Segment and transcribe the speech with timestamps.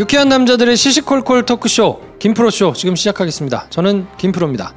[0.00, 3.66] 유쾌한 남자들의 시시콜콜 토크쇼 김프로쇼 지금 시작하겠습니다.
[3.68, 4.72] 저는 김프로입니다.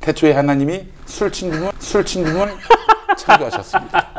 [0.00, 2.54] 태초에 하나님이 술 친구는 술 친구는
[3.16, 4.11] 창조하셨습니다.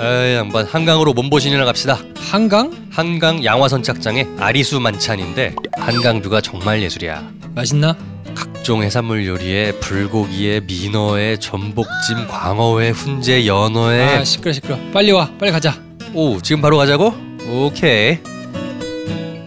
[0.00, 2.72] 에이 한번 한강으로 몸보신이나 갑시다 한강?
[2.90, 7.96] 한강 양화선 착장에 아리수 만찬인데 한강 뷰가 정말 예술이야 맛있나?
[8.34, 14.78] 각종 해산물 요리에 불고기에 민어에 전복찜 광어회 훈제 연어회 아 시끄러 시끄러.
[14.92, 15.74] 빨리 와 빨리 가자.
[16.14, 17.12] 오 지금 바로 가자고?
[17.50, 18.18] 오케이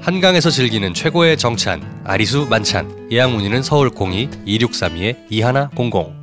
[0.01, 6.20] 한강에서 즐기는 최고의 정찬 아리수 만찬 예약 문의는 서울 02 2632 2100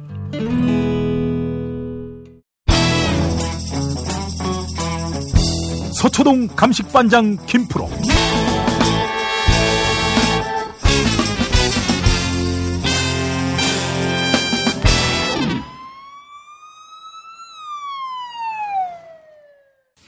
[6.08, 7.88] 서초동 감식반장 김프로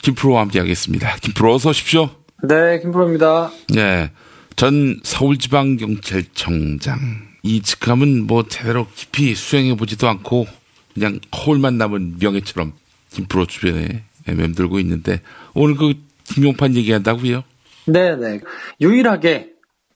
[0.03, 1.17] 김프로와 함께하겠습니다.
[1.17, 2.09] 김프로 어서 오십시오.
[2.43, 3.51] 네, 김프로입니다.
[3.75, 4.11] 네,
[4.57, 6.99] 전 서울지방경찰청장
[7.43, 10.47] 이 직함은 뭐 제대로 깊이 수행해 보지도 않고
[10.95, 12.73] 그냥 허울만 남은 명예처럼
[13.11, 15.21] 김프로 주변에 맴돌고 있는데
[15.55, 15.95] 오늘 그
[16.25, 17.43] 김용판 얘기한다고요?
[17.87, 18.41] 네, 네.
[18.81, 19.51] 유일하게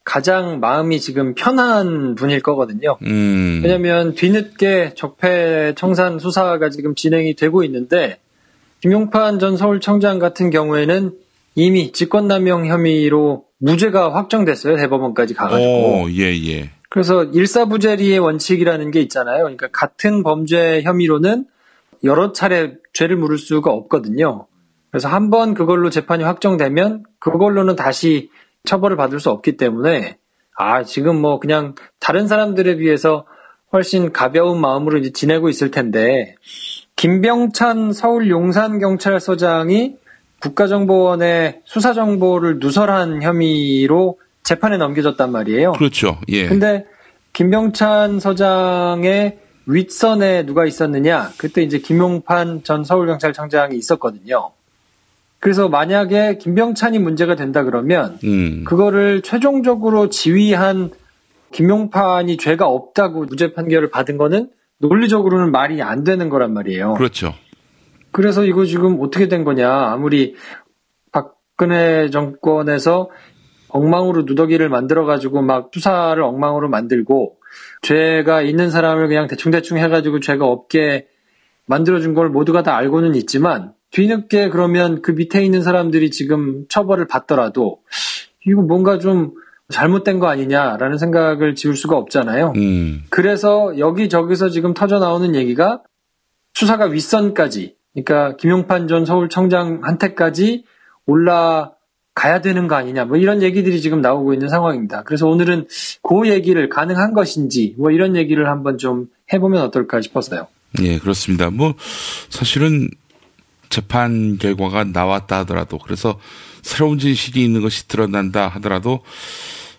[0.05, 2.99] 가장 마음이 지금 편한 분일 거거든요.
[3.03, 8.19] 음, 왜냐면 뒤늦게 적폐 청산 수사가 지금 진행이 되고 있는데
[8.81, 11.13] 김용판 전 서울청장 같은 경우에는
[11.55, 14.77] 이미 직권남용 혐의로 무죄가 확정됐어요.
[14.77, 16.03] 대법원까지 가가지고.
[16.03, 16.71] 오, 예, 예.
[16.91, 19.45] 그래서 일사부재리의 원칙이라는 게 있잖아요.
[19.45, 21.47] 그러니까 같은 범죄 혐의로는
[22.05, 24.47] 여러 차례 죄를 물을 수가 없거든요.
[24.91, 28.31] 그래서 한 번 그걸로 재판이 확정되면 그걸로는 다시
[28.65, 30.16] 처벌을 받을 수 없기 때문에
[30.56, 33.27] 아 지금 뭐 그냥 다른 사람들에 비해서
[33.72, 36.37] 훨씬 가벼운 마음으로 이제 지내고 있을 텐데
[36.97, 39.97] 김병찬 서울 용산 경찰서장이
[40.41, 45.72] 국가정보원의 수사 정보를 누설한 혐의로 재판에 넘겨졌단 말이에요.
[45.72, 46.19] 그렇죠.
[46.28, 46.47] 예.
[46.47, 46.87] 근데
[47.33, 51.31] 김병찬 서장의 윗선에 누가 있었느냐?
[51.39, 54.53] 그때 이제 김용판 전 서울경찰청장이 있었거든요.
[55.39, 60.91] 그래서 만약에 김병찬이 문제가 된다 그러면 음, 그거를 최종적으로 지휘한
[61.53, 66.95] 김용판이 죄가 없다고 무죄 판결을 받은 거는 논리적으로는 말이 안 되는 거란 말이에요.
[66.95, 67.35] 그렇죠.
[68.11, 69.71] 그래서 이거 지금 어떻게 된 거냐.
[69.71, 70.35] 아무리
[71.13, 73.11] 박근혜 정권에서
[73.69, 77.37] 엉망으로 누더기를 만들어가지고 막 수사를 엉망으로 만들고
[77.82, 81.09] 죄가 있는 사람을 그냥 대충대충 해가지고 죄가 없게
[81.66, 87.81] 만들어준 걸 모두가 다 알고는 있지만 뒤늦게 그러면 그 밑에 있는 사람들이 지금 처벌을 받더라도
[88.47, 89.32] 이거 뭔가 좀
[89.70, 92.53] 잘못된 거 아니냐라는 생각을 지울 수가 없잖아요.
[92.56, 95.82] 음, 그래서 여기저기서 지금 터져 나오는 얘기가
[96.53, 100.65] 수사가 윗선까지, 그러니까 김용판 전 서울청장한테까지
[101.07, 101.72] 올라
[102.15, 105.03] 가야 되는 거 아니냐, 뭐 이런 얘기들이 지금 나오고 있는 상황입니다.
[105.03, 105.66] 그래서 오늘은
[106.03, 110.47] 그 얘기를 가능한 것인지, 뭐 이런 얘기를 한번 좀 해보면 어떨까 싶었어요.
[110.83, 111.51] 예, 그렇습니다.
[111.51, 111.75] 뭐
[112.28, 112.89] 사실은
[113.69, 116.19] 재판 결과가 나왔다 하더라도 그래서
[116.63, 119.01] 새로운 진실이 있는 것이 드러난다 하더라도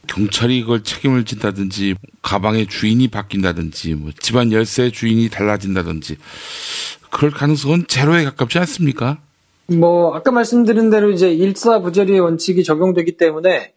[0.07, 6.17] 경찰이 이걸 책임을 진다든지 가방의 주인이 바뀐다든지 뭐 집안 열쇠 주인이 달라진다든지
[7.09, 9.19] 그럴 가능성은 제로에 가깝지 않습니까?
[9.67, 13.73] 뭐 아까 말씀드린 대로 이제 일사부재리의 원칙이 적용되기 때문에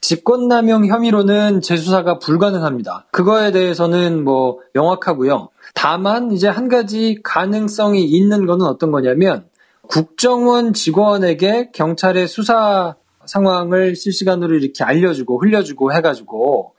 [0.00, 3.06] 직권남용 혐의로는 재수사가 불가능합니다.
[3.10, 5.48] 그거에 대해서는 뭐 명확하고요.
[5.74, 9.46] 다만 이제 한 가지 가능성이 있는 거는 어떤 거냐면
[9.82, 12.94] 국정원 직원에게 경찰의 수사
[13.28, 16.74] 상황을 실시간으로 이렇게 알려주고 흘려주고 해가지고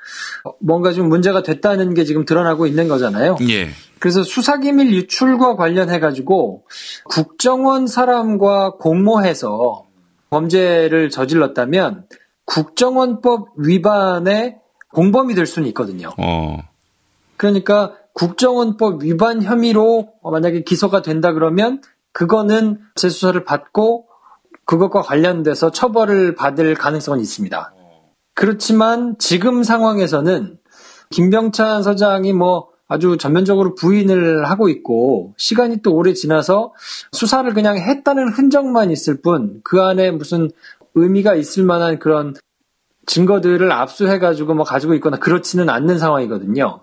[0.60, 3.38] 뭔가 좀 문제가 됐다는 게 지금 드러나고 있는 거잖아요.
[3.50, 3.70] 예.
[4.00, 6.66] 그래서 수사기밀 유출과 관련해가지고
[7.06, 9.86] 국정원 사람과 공모해서
[10.30, 12.06] 범죄를 저질렀다면
[12.46, 14.58] 국정원법 위반의
[14.92, 16.10] 공범이 될 수는 있거든요.
[16.18, 16.58] 어.
[17.38, 21.82] 그러니까 국정원법 위반 혐의로 만약에 기소가 된다 그러면
[22.12, 24.09] 그거는 재수사를 받고
[24.70, 27.74] 그것과 관련돼서 처벌을 받을 가능성은 있습니다.
[28.36, 30.60] 그렇지만 지금 상황에서는
[31.10, 36.74] 김병찬 서장이 뭐 아주 전면적으로 부인을 하고 있고 시간이 또 오래 지나서
[37.12, 40.52] 수사를 그냥 했다는 흔적만 있을 뿐 그 안에 무슨
[40.94, 42.36] 의미가 있을 만한 그런
[43.08, 46.82] 증거들을 압수해가지고 뭐 가지고 있거나 그렇지는 않는 상황이거든요.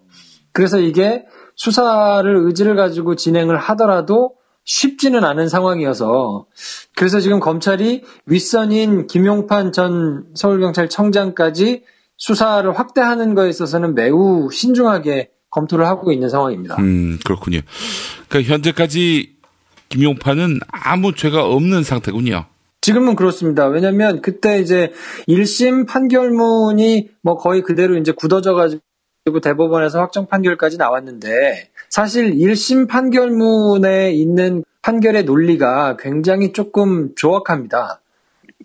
[0.53, 1.25] 그래서 이게
[1.55, 4.35] 수사를 의지를 가지고 진행을 하더라도
[4.67, 6.47] 쉽지는 않은 상황이어서
[6.95, 11.85] 그래서 지금 검찰이 윗선인 김용판 전 서울경찰청장까지
[12.19, 16.77] 수사를 확대하는 거에 있어서는 매우 신중하게 검토를 하고 있는 상황입니다.
[16.81, 17.61] 음, 그렇군요.
[18.29, 19.37] 그러니까 현재까지
[19.89, 22.47] 김용판은 아무 죄가 없는 상태군요.
[22.81, 23.67] 지금은 그렇습니다.
[23.67, 24.93] 왜냐면 그때 이제
[25.29, 34.13] 1심 판결문이 뭐 거의 그대로 이제 굳어져 가지고 대법원에서 확정 판결까지 나왔는데 사실 1심 판결문에
[34.13, 38.03] 있는 판결의 논리가 굉장히 조금 조악합니다.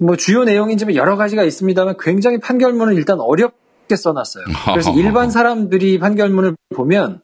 [0.01, 4.43] 뭐 주요 내용이 좀 여러 가지가 있습니다만 굉장히 판결문을 일단 어렵게 써놨어요.
[4.73, 7.21] 그래서 일반 사람들이 판결문을 보면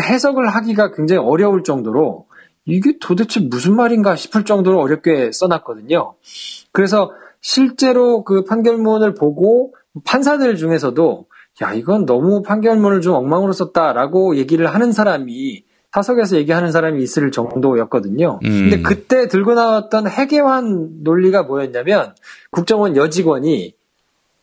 [0.00, 2.24] 해석을 하기가 굉장히 어려울 정도로
[2.64, 6.14] 이게 도대체 무슨 말인가 싶을 정도로 어렵게 써놨거든요.
[6.72, 7.12] 그래서
[7.42, 9.74] 실제로 그 판결문을 보고
[10.06, 11.26] 판사들 중에서도
[11.62, 18.38] 야, 이건 너무 판결문을 좀 엉망으로 썼다라고 얘기를 하는 사람이 사석에서 얘기하는 사람이 있을 정도였거든요.
[18.44, 18.48] 음.
[18.48, 22.14] 근데 그때 들고 나왔던 해계환 논리가 뭐였냐면
[22.50, 23.74] 국정원 여직원이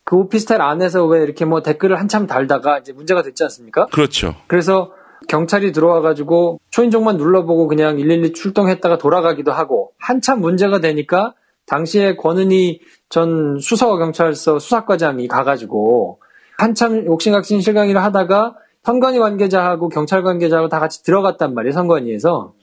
[0.03, 3.87] 그 오피스텔 안에서 왜 이렇게 뭐 댓글을 한참 달다가 이제 문제가 됐지 않습니까?
[3.87, 4.35] 그렇죠.
[4.47, 4.91] 그래서
[5.27, 11.33] 경찰이 들어와가지고 초인종만 눌러보고 그냥 112 출동했다가 돌아가기도 하고 한참 문제가 되니까
[11.65, 16.21] 당시에 권은희 전 수서경찰서 수사과장이 가가지고
[16.57, 22.53] 한참 옥신각신 실강의를 하다가 선관위 관계자하고 경찰 관계자하고 다 같이 들어갔단 말이에요, 선관위에서.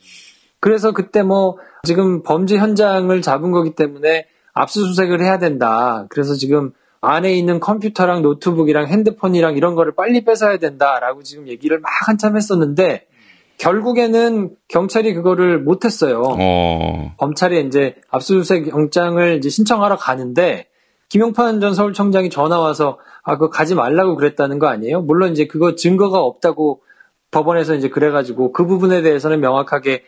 [0.58, 6.06] 그래서 그때 뭐 지금 범죄 현장을 잡은 거기 때문에 압수수색을 해야 된다.
[6.08, 11.90] 그래서 지금 안에 있는 컴퓨터랑 노트북이랑 핸드폰이랑 이런 거를 빨리 뺏어야 된다라고 지금 얘기를 막
[12.06, 13.06] 한참 했었는데
[13.58, 16.22] 결국에는 경찰이 그거를 못했어요.
[16.24, 17.14] 어.
[17.18, 20.68] 검찰이 이제 압수수색 영장을 이제 신청하러 가는데
[21.10, 25.00] 김용판 전 서울청장이 전화 와서 아 그거 가지 말라고 그랬다는 거 아니에요?
[25.00, 26.82] 물론 이제 그거 증거가 없다고
[27.30, 30.04] 법원에서 이제 그래가지고 그 부분에 대해서는 명확하게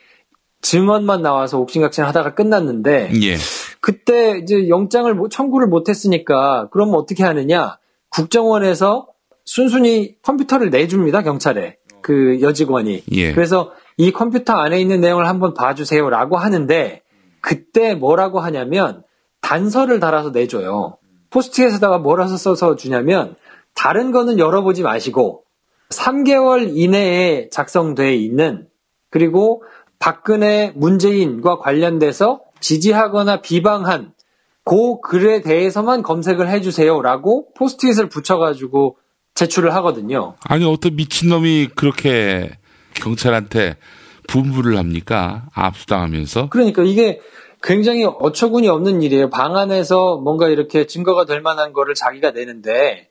[0.62, 3.36] 증언만 나와서 옥신각신 하다가 끝났는데 예.
[3.80, 7.78] 그때 이제 영장을 못- 청구를 못했으니까 그럼 어떻게 하느냐?
[8.10, 9.08] 국정원에서
[9.44, 13.02] 순순히 컴퓨터를 내줍니다 경찰에 그 여직원이.
[13.12, 13.32] 예.
[13.32, 17.02] 그래서 이 컴퓨터 안에 있는 내용을 한번 봐주세요라고 하는데
[17.40, 19.02] 그때 뭐라고 하냐면
[19.40, 20.98] 단서를 달아서 내줘요.
[21.36, 23.36] 포스트잇에다가 뭐라서 써서 주냐면
[23.74, 25.44] 다른 거는 열어보지 마시고
[25.90, 28.66] 3개월 이내에 작성돼 있는
[29.10, 29.62] 그리고
[29.98, 34.12] 박근혜 문재인과 관련돼서 지지하거나 비방한
[34.64, 38.96] 그 글에 대해서만 검색을 해주세요라고 포스트잇을 붙여가지고
[39.34, 40.34] 제출을 하거든요.
[40.42, 42.50] 아니 어떤 미친놈이 그렇게
[42.94, 43.76] 경찰한테
[44.26, 45.46] 분부를 합니까?
[45.54, 46.48] 압수당하면서.
[46.48, 47.20] 그러니까 이게
[47.66, 49.28] 굉장히 어처구니 없는 일이에요.
[49.28, 53.08] 방 안에서 뭔가 이렇게 증거가 될 만한 거를 자기가 내는데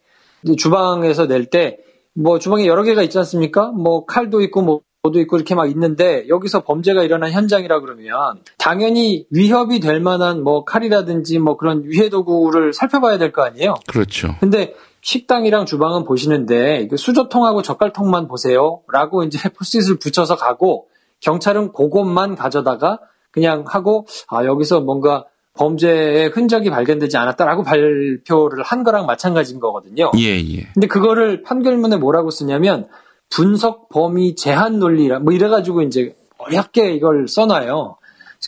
[0.58, 1.78] 주방에서 낼 때
[2.18, 3.72] 뭐 주방에 여러 개가 있지 않습니까?
[3.72, 8.16] 뭐 칼도 있고 뭐 뭐도 있고 이렇게 막 있는데 여기서 범죄가 일어난 현장이라 그러면
[8.58, 13.76] 당연히 위협이 될 만한 뭐 칼이라든지 뭐 그런 유해 도구를 살펴봐야 될 거 아니에요.
[13.88, 14.34] 그렇죠.
[14.40, 20.88] 근데 식당이랑 주방은 보시는데 수저통하고 젓갈통만 보세요 라고 이제 포스트잇을 붙여서 가고
[21.20, 23.00] 경찰은 그것만 가져다가
[23.36, 25.25] 그냥 하고 아 여기서 뭔가
[25.56, 30.12] 범죄의 흔적이 발견되지 않았다라고 발표를 한 거랑 마찬가지인 거거든요.
[30.18, 30.68] 예, 예.
[30.74, 32.88] 근데 그거를 판결문에 뭐라고 쓰냐면
[33.30, 37.98] 분석 범위 제한 논리라 뭐 이래가지고 이제 어렵게 이걸 써놔요.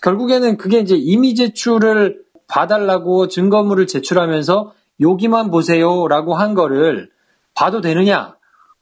[0.01, 7.10] 결국에는 그게 이제 이미 제출을 봐달라고 증거물을 제출하면서 여기만 보세요라고 한 거를
[7.53, 8.37] 봐도 되느냐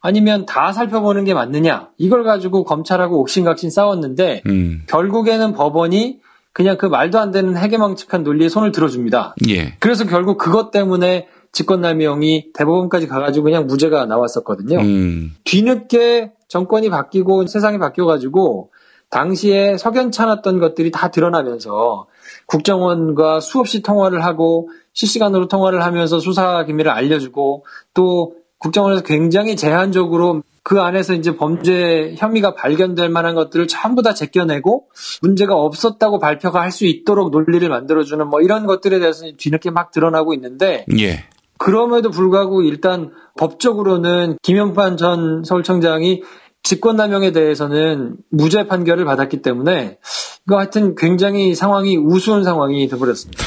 [0.06, 4.84] 아니면 다 살펴보는 게 맞느냐 이걸 가지고 검찰하고 옥신각신 싸웠는데 음.
[4.86, 6.20] 결국에는 법원이
[6.54, 9.34] 그냥 그 말도 안 되는 해괴망측한 논리에 손을 들어줍니다.
[9.50, 9.76] 예.
[9.80, 14.78] 그래서 결국 그것 때문에 직권남용이 대법원까지 가가지고 그냥 무죄가 나왔었거든요.
[14.80, 15.34] 음.
[15.44, 18.70] 뒤늦게 정권이 바뀌고 세상이 바뀌어가지고
[19.10, 22.06] 당시에 석연찮았던 것들이 다 드러나면서
[22.46, 28.36] 국정원과 수없이 통화를 하고 실시간으로 통화를 하면서 수사 기밀을 알려주고 또
[28.66, 34.88] 국정원에서 굉장히 제한적으로 그 안에서 이제 범죄 혐의가 발견될 만한 것들을 전부 다 제껴내고
[35.22, 40.34] 문제가 없었다고 발표가 할 수 있도록 논리를 만들어주는 뭐 이런 것들에 대해서 뒤늦게 막 드러나고
[40.34, 41.24] 있는데 예.
[41.58, 46.24] 그럼에도 불구하고 일단 법적으로는 김영판 전 서울청장이
[46.64, 50.00] 직권남용에 대해서는 무죄 판결을 받았기 때문에
[50.46, 53.42] 이거 하여튼 굉장히 상황이 우스운 상황이 돼버렸습니다.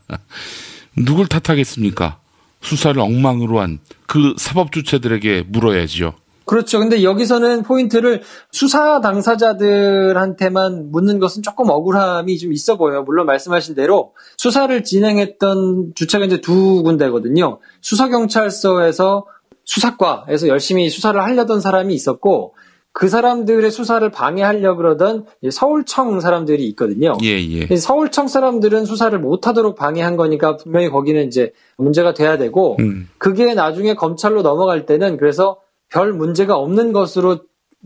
[0.96, 2.23] 누굴 탓하겠습니까?
[2.64, 3.78] 수사를 엉망으로 한
[4.14, 6.14] 그 사법 주체들에게 물어야지요.
[6.44, 6.78] 그렇죠.
[6.78, 13.02] 근데 여기서는 포인트를 수사 당사자들한테만 묻는 것은 조금 억울함이 좀 있어 보여요.
[13.02, 17.58] 물론 말씀하신 대로 수사를 진행했던 주체가 이제 두 군데거든요.
[17.80, 19.26] 수서경찰서에서
[19.64, 22.54] 수사과에서 열심히 수사를 하려던 사람이 있었고
[22.94, 27.16] 그 사람들의 수사를 방해하려 그러던 서울청 사람들이 있거든요.
[27.24, 27.76] 예, 예.
[27.76, 33.08] 서울청 사람들은 수사를 못하도록 방해한 거니까 분명히 거기는 이제 문제가 돼야 되고 음.
[33.18, 35.58] 그게 나중에 검찰로 넘어갈 때는 그래서
[35.90, 37.40] 별 문제가 없는 것으로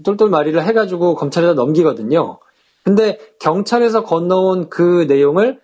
[0.04, 2.38] 똘똘마리를 해가지고 검찰에다 넘기거든요.
[2.84, 5.58] 근데 경찰에서 건너온 그 내용을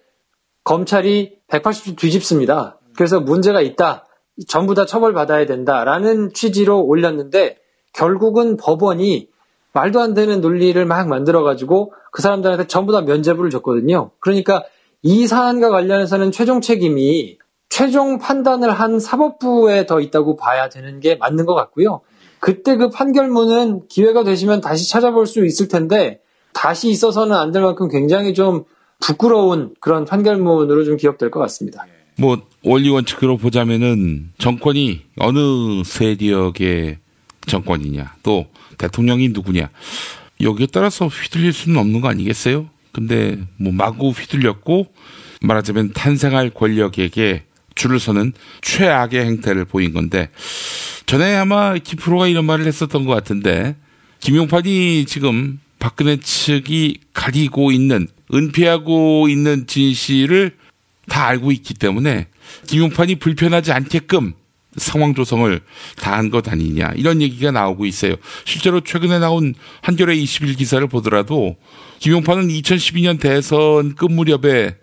[0.65, 2.81] 검찰이 180도 뒤집습니다.
[2.97, 4.07] 그래서 문제가 있다.
[4.49, 7.59] 전부 다 처벌받아야 된다라는 취지로 올렸는데
[7.93, 9.34] 결국은 법원이
[9.75, 14.13] 말도 안 되는 논리를 막 만들어가지고 그 사람들한테 전부 다 면죄부를 줬거든요.
[14.21, 14.63] 그러니까
[15.03, 17.39] 이 사안과 관련해서는 최종 책임이
[17.69, 22.01] 최종 판단을 한 사법부에 더 있다고 봐야 되는 게 맞는 것 같고요.
[22.39, 26.21] 그때 그 판결문은 기회가 되시면 다시 찾아볼 수 있을 텐데
[26.53, 28.65] 다시 있어서는 안 될 만큼 굉장히 좀
[29.01, 31.85] 부끄러운 그런 판결문으로 좀 기억될 것 같습니다.
[32.17, 36.99] 뭐 원리 원칙으로 보자면은 정권이 어느 세력의
[37.47, 38.47] 정권이냐 또
[38.79, 39.71] 대통령이 누구냐
[40.41, 42.69] 여기에 따라서 휘둘릴 수는 없는 거 아니겠어요?
[42.93, 44.87] 근데 뭐 마구 휘둘렸고
[45.43, 48.33] 말하자면 탄생할 권력에게 줄을 서는
[48.63, 50.31] 최악의 행태를 보인 건데
[51.07, 53.77] 전에 아마 김프로가 이런 말을 했었던 것 같은데
[54.21, 60.57] 김용판이 지금 박근혜 측이 가리고 있는 은폐하고 있는 진실을
[61.09, 62.29] 다 알고 있기 때문에
[62.67, 64.35] 김용판이 불편하지 않게끔
[64.77, 65.61] 상황 조성을
[65.97, 68.15] 다한 것 아니냐 이런 얘기가 나오고 있어요.
[68.45, 71.57] 실제로 최근에 나온 한겨레 21 기사를 보더라도
[72.01, 74.77] 김용판은 2012년 대선 끝 무렵에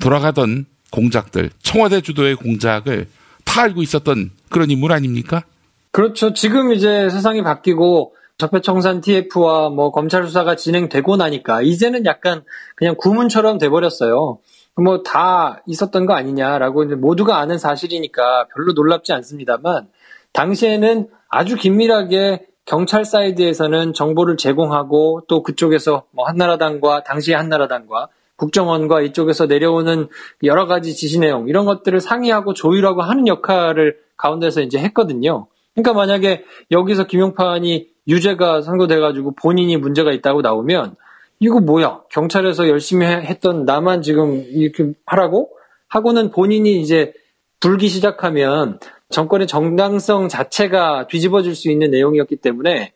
[0.00, 3.06] 돌아가던 공작들 청와대 주도의 공작을
[3.44, 5.44] 다 알고 있었던 그런 인물 아닙니까?
[5.92, 6.32] 그렇죠.
[6.32, 12.42] 지금 이제 세상이 바뀌고 적폐청산 TF와 뭐 검찰 수사가 진행되고 나니까 이제는 약간
[12.74, 14.38] 그냥 구문처럼 돼버렸어요.
[14.80, 19.88] 뭐 다 있었던 거 아니냐라고 모두가 아는 사실이니까 별로 놀랍지 않습니다만
[20.32, 29.46] 당시에는 아주 긴밀하게 경찰 사이드에서는 정보를 제공하고 또 그쪽에서 뭐 한나라당과 당시의 한나라당과 국정원과 이쪽에서
[29.46, 30.08] 내려오는
[30.44, 35.46] 여러 가지 지시 내용 이런 것들을 상의하고 조율하고 하는 역할을 가운데서 이제 했거든요.
[35.74, 40.96] 그러니까 만약에 여기서 김용판이 유죄가 선고돼가지고 본인이 문제가 있다고 나오면
[41.40, 42.02] 이거 뭐야?
[42.10, 45.50] 경찰에서 열심히 했던 나만 지금 이렇게 하라고?
[45.88, 47.12] 하고는 본인이 이제
[47.58, 48.78] 불기 시작하면
[49.08, 52.92] 정권의 정당성 자체가 뒤집어질 수 있는 내용이었기 때문에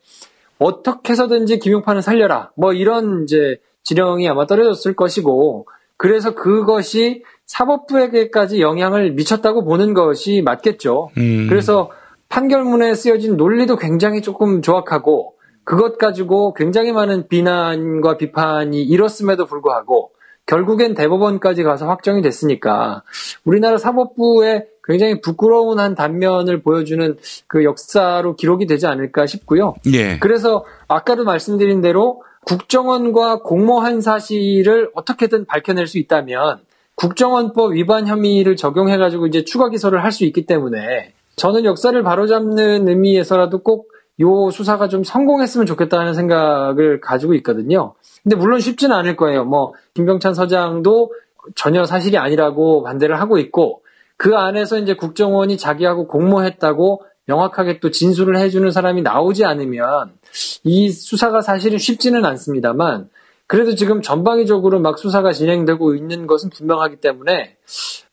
[0.58, 2.52] 어떻게 해서든지 김용판을 살려라.
[2.54, 11.10] 뭐 이런 이제 지령이 아마 떨어졌을 것이고 그래서 그것이 사법부에게까지 영향을 미쳤다고 보는 것이 맞겠죠.
[11.16, 11.46] 음.
[11.48, 11.90] 그래서
[12.28, 20.10] 판결문에 쓰여진 논리도 굉장히 조금 조악하고 그것 가지고 굉장히 많은 비난과 비판이 일었음에도 불구하고
[20.46, 23.02] 결국엔 대법원까지 가서 확정이 됐으니까
[23.44, 27.16] 우리나라 사법부의 굉장히 부끄러운 한 단면을 보여주는
[27.46, 29.74] 그 역사로 기록이 되지 않을까 싶고요.
[29.92, 30.18] 예.
[30.18, 36.60] 그래서 아까도 말씀드린 대로 국정원과 공모한 사실을 어떻게든 밝혀낼 수 있다면
[36.96, 43.62] 국정원법 위반 혐의를 적용해가지고 이제 추가 기소를 할 수 있기 때문에 저는 역사를 바로잡는 의미에서라도
[43.62, 43.88] 꼭
[44.20, 47.94] 요 수사가 좀 성공했으면 좋겠다는 생각을 가지고 있거든요.
[48.22, 49.44] 근데 물론 쉽지는 않을 거예요.
[49.44, 51.12] 뭐 김병찬 서장도
[51.54, 53.82] 전혀 사실이 아니라고 반대를 하고 있고
[54.16, 60.14] 그 안에서 이제 국정원이 자기하고 공모했다고 명확하게 또 진술을 해주는 사람이 나오지 않으면
[60.62, 63.08] 이 수사가 사실은 쉽지는 않습니다만
[63.46, 67.56] 그래도 지금 전방위적으로 막 수사가 진행되고 있는 것은 분명하기 때문에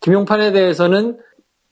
[0.01, 1.19] 김용판에 대해서는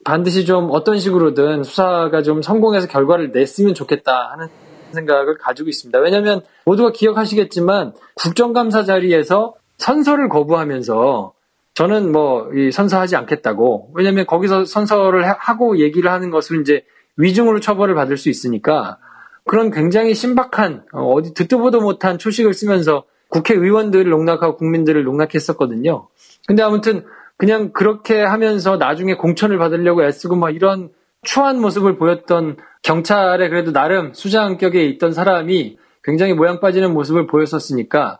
[0.10, 4.48] 반드시 좀 어떤 식으로든 수사가 좀 성공해서 결과를 냈으면 좋겠다 하는
[4.92, 6.00] 생각을 가지고 있습니다.
[6.00, 11.34] 왜냐하면 모두가 기억하시겠지만 국정감사 자리에서 선서를 거부하면서
[11.75, 16.86] 저는 뭐 선서하지 않겠다고 왜냐하면 거기서 선서를 하고 얘기를 하는 것을 이제
[17.18, 18.98] 위중으로 처벌을 받을 수 있으니까
[19.46, 26.08] 그런 굉장히 신박한 어, 어디 듣도 보도 못한 초식을 쓰면서 국회의원들을 농락하고 국민들을 농락했었거든요.
[26.48, 27.06] 근데 아무튼
[27.39, 30.89] 그냥 그렇게 하면서 나중에 공천을 받으려고 애쓰고 막 이런
[31.24, 38.19] 추한 모습을 보였던 경찰에 그래도 나름 수장격에 있던 사람이 굉장히 모양 빠지는 모습을 보였었으니까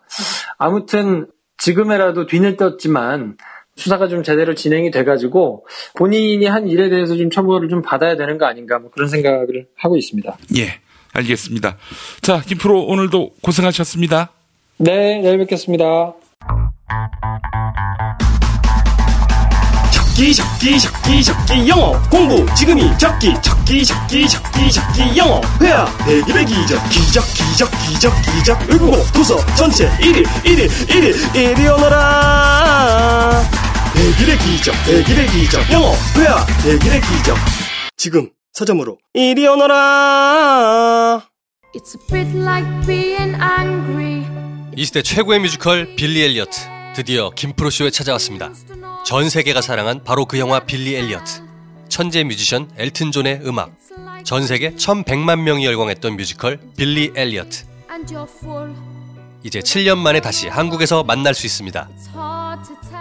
[0.58, 3.36] 아무튼 지금에라도 뒤를 떴지만
[3.76, 8.46] 수사가 좀 제대로 진행이 돼가지고 본인이 한 일에 대해서 좀 처벌을 좀 받아야 되는 거
[8.46, 10.38] 아닌가 뭐 그런 생각을 하고 있습니다.
[10.58, 10.80] 예,
[11.12, 11.76] 알겠습니다.
[12.22, 14.32] 자, 김프로 오늘도 고생하셨습니다.
[14.78, 16.14] 네, 내일 뵙겠습니다.
[20.20, 22.46] 적기 적기 적기 적기 영어 공부.
[22.54, 25.40] 지금이 적기 적기 적기 적기 적기 영어.
[25.62, 31.16] 회화 대기 배기 적 기적 기적 기적 기적 외국어 도서 전체 1일 1일 1일.
[31.32, 33.44] 1위 오너라.
[33.94, 37.38] 백일의 기적 백일의 기적 영어 회화 백일의 기적
[37.96, 41.22] 지금 서점으로 이리 오너라.
[41.74, 44.28] It's a bit like being angry.
[44.76, 48.52] 이 시대 최고의 뮤지컬 빌리 엘리어트 드디어 김프로 쇼에 찾아왔습니다.
[49.06, 51.44] 전 세계가 사랑한 바로 그 영화 빌리 엘리어트.
[51.88, 53.72] 천재 뮤지션 엘튼 존의 음악.
[54.24, 58.76] 전 세계 1100만 명이 열광했던 뮤지컬 빌리 full.
[59.44, 61.90] 이제 7년 만에 다시 한국에서 만날 수 있습니다.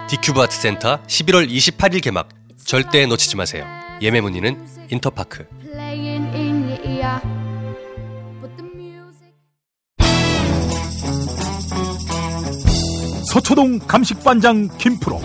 [0.09, 2.28] 디큐브 아트 센터 11월 28일 개막.
[2.64, 3.66] 절대 놓치지 마세요.
[4.00, 5.47] 예매 문의는 인터파크.
[13.28, 15.20] 서초동 감식반장 김프로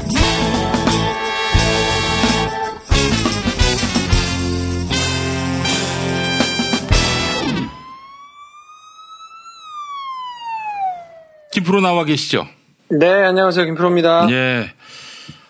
[11.53, 12.45] 김프로 나와 계시죠?
[12.89, 13.65] 네, 안녕하세요.
[13.67, 14.27] 김프로입니다.
[14.31, 14.73] 예.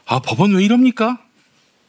[0.06, 1.18] 아, 법원 왜 이럽니까?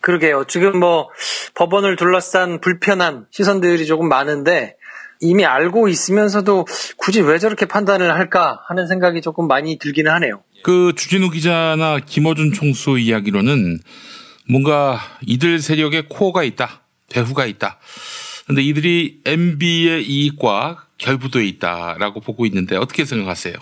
[0.00, 0.44] 그러게요.
[0.48, 1.10] 지금 뭐
[1.54, 4.76] 법원을 둘러싼 불편한 시선들이 조금 많은데
[5.20, 6.66] 이미 알고 있으면서도
[6.96, 10.42] 굳이 왜 저렇게 판단을 할까 하는 생각이 조금 많이 들기는 하네요.
[10.64, 13.80] 그 주진우 기자나 김어준 총수 이야기로는
[14.48, 17.78] 뭔가 이들 세력에 코어가 있다, 배후가 있다.
[18.46, 23.52] 근데 이들이 MB의 이익과 결부돼 있다라고 보고 있는데 어떻게 생각하세요?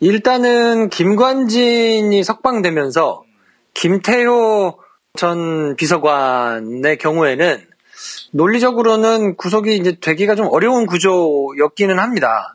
[0.00, 3.24] 일단은 김관진이 석방되면서
[3.74, 4.78] 김태효
[5.18, 7.60] 전 비서관의 경우에는
[8.32, 12.54] 논리적으로는 구속이 이제 되기가 좀 어려운 구조였기는 합니다.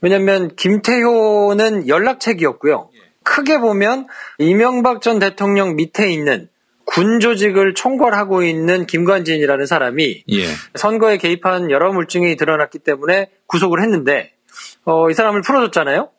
[0.00, 2.88] 왜냐하면 김태효는 연락책이었고요.
[3.24, 4.06] 크게 보면
[4.38, 6.48] 이명박 전 대통령 밑에 있는
[6.84, 10.44] 군 조직을 총괄하고 있는 김관진이라는 사람이 예.
[10.74, 14.32] 선거에 개입한 여러 물증이 드러났기 때문에 구속을 했는데
[14.84, 16.10] 어, 이 사람을 풀어줬잖아요.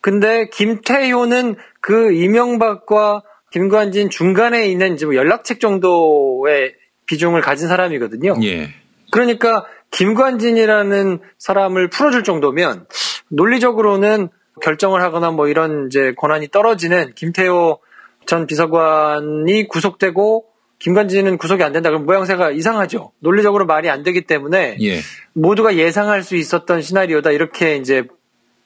[0.00, 6.74] 근데 김태효는 그 이명박과 김관진 중간에 있는 이제 뭐 연락책 정도의
[7.06, 8.36] 비중을 가진 사람이거든요.
[8.42, 8.70] 예.
[9.10, 12.86] 그러니까 김관진이라는 사람을 풀어줄 정도면
[13.28, 14.28] 논리적으로는
[14.62, 17.78] 결정을 하거나 뭐 이런 이제 권한이 떨어지는 김태호
[18.26, 20.46] 전 비서관이 구속되고
[20.78, 21.90] 김관진은 구속이 안 된다.
[21.90, 23.12] 그럼 모양새가 이상하죠.
[23.20, 25.00] 논리적으로 말이 안 되기 때문에 예.
[25.32, 28.04] 모두가 예상할 수 있었던 시나리오다 이렇게 이제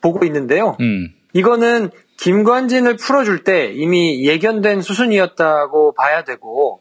[0.00, 0.76] 보고 있는데요.
[0.80, 1.12] 음.
[1.32, 6.80] 이거는 김관진을 풀어줄 때 이미 예견된 수순이었다고 봐야 되고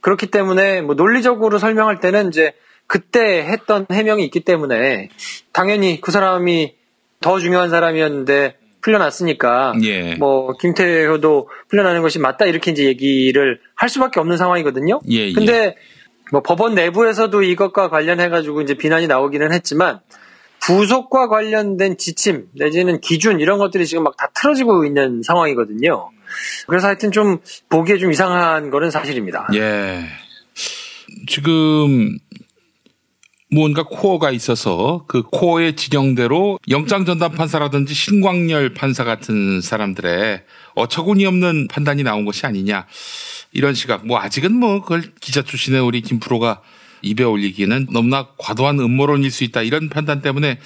[0.00, 2.52] 그렇기 때문에 뭐 논리적으로 설명할 때는 이제
[2.86, 5.10] 그때 했던 해명이 있기 때문에
[5.52, 6.77] 당연히 그 사람이
[7.20, 10.14] 더 중요한 사람이었는데 풀려났으니까 예.
[10.16, 15.00] 뭐 김태효도 풀려나는 것이 맞다 이렇게 이제 얘기를 할 수밖에 없는 상황이거든요.
[15.10, 15.32] 예, 예.
[15.32, 15.76] 근데
[16.30, 20.00] 뭐 법원 내부에서도 이것과 관련해 가지고 이제 비난이 나오기는 했지만
[20.60, 26.10] 부속과 관련된 지침 내지는 기준 이런 것들이 지금 막 다 틀어지고 있는 상황이거든요.
[26.66, 29.48] 그래서 하여튼 좀 보기에 좀 이상한 거는 사실입니다.
[29.54, 30.04] 예.
[31.26, 32.18] 지금
[33.50, 40.42] 뭔가 코어가 있어서 그 코어의 지령대로 영장 전담 판사라든지 신광열 판사 같은 사람들의
[40.74, 42.86] 어처구니 없는 판단이 나온 것이 아니냐
[43.52, 44.06] 이런 시각.
[44.06, 46.60] 뭐 아직은 뭐 그걸 기자 출신의 우리 김프로가
[47.00, 50.58] 입에 올리기는 너무나 과도한 음모론일 수 있다 이런 판단 때문에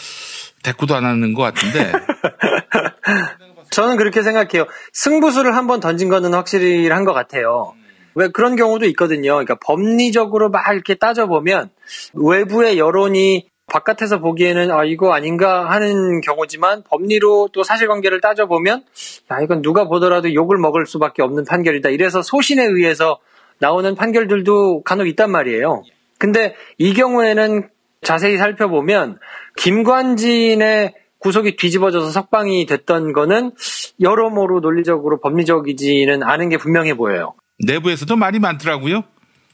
[0.63, 1.93] 대꾸도 안 하는 것 같은데.
[3.71, 4.67] 저는 그렇게 생각해요.
[4.93, 7.75] 승부수를 한번 던진 거는 확실한 것 같아요.
[8.15, 9.33] 왜 그런 경우도 있거든요.
[9.33, 11.71] 그러니까 법리적으로 막 이렇게 따져보면
[12.15, 18.85] 외부의 여론이 바깥에서 보기에는 아 이거 아닌가 하는 경우지만 법리로 또 사실관계를 따져보면
[19.31, 21.89] 야 이건 누가 보더라도 욕을 먹을 수밖에 없는 판결이다.
[21.89, 23.19] 이래서 소신에 의해서
[23.59, 25.85] 나오는 판결들도 간혹 있단 말이에요.
[26.19, 27.69] 근데 이 경우에는
[28.03, 29.19] 자세히 살펴보면
[29.57, 33.53] 김관진의 구속이 뒤집어져서 석방이 됐던 거는
[34.01, 37.35] 여러모로 논리적으로 법리적이지는 않은 게 분명해 보여요.
[37.65, 39.05] 내부에서도 말이 많더라고요.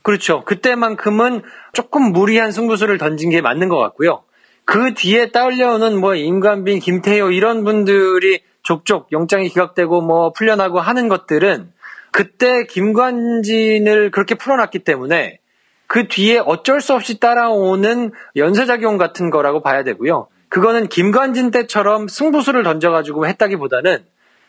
[0.09, 0.43] 그렇죠.
[0.47, 1.43] 그때만큼은
[1.75, 4.23] 조금 무리한 승부수를 던진 게 맞는 것 같고요.
[4.65, 11.71] 그 뒤에 딸려오는 뭐 임관빈, 김태효 이런 분들이 족족 영장이 기각되고 뭐 풀려나고 하는 것들은
[12.11, 15.41] 그때 김관진을 그렇게 풀어놨기 때문에
[15.87, 20.29] 그 뒤에 어쩔 수 없이 따라오는 연쇄작용 같은 거라고 봐야 되고요.
[20.49, 24.07] 그거는 김관진 때처럼 승부수를 던져가지고 했다기보다는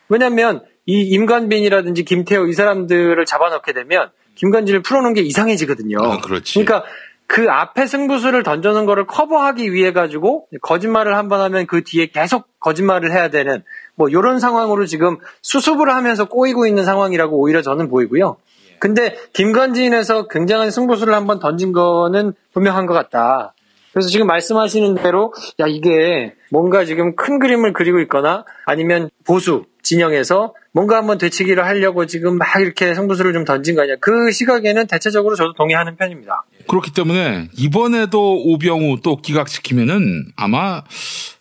[0.08, 4.10] 왜냐면 이 임관빈이라든지 김태호 이 사람들을 잡아넣게 되면
[4.40, 5.98] 김관진을 풀어놓은 게 이상해지거든요.
[6.02, 6.64] 아, 그렇지.
[6.64, 6.88] 그러니까
[7.28, 12.48] 그 앞에 승부수를 던져놓은 거를 커버하기 위해 가지고 거짓말을 한 번 하면 그 뒤에 계속
[12.60, 13.64] 거짓말을 해야 되는
[13.96, 18.38] 뭐 이런 상황으로 지금 수습을 하면서 꼬이고 있는 상황이라고 오히려 저는 보이고요.
[18.80, 23.54] 근데 김관진에서 굉장한 승부수를 한번 던진 거는 분명한 것 같다.
[23.92, 30.54] 그래서 지금 말씀하시는 대로 야 이게 뭔가 지금 큰 그림을 그리고 있거나 아니면 보수 진영에서
[30.72, 33.96] 뭔가 한번 되치기를 하려고 지금 막 이렇게 승부수를 좀 던진 거 아니야.
[34.00, 36.44] 그 시각에는 대체적으로 저도 동의하는 편입니다.
[36.68, 40.84] 그렇기 때문에 이번에도 오병우 또 기각시키면은 아마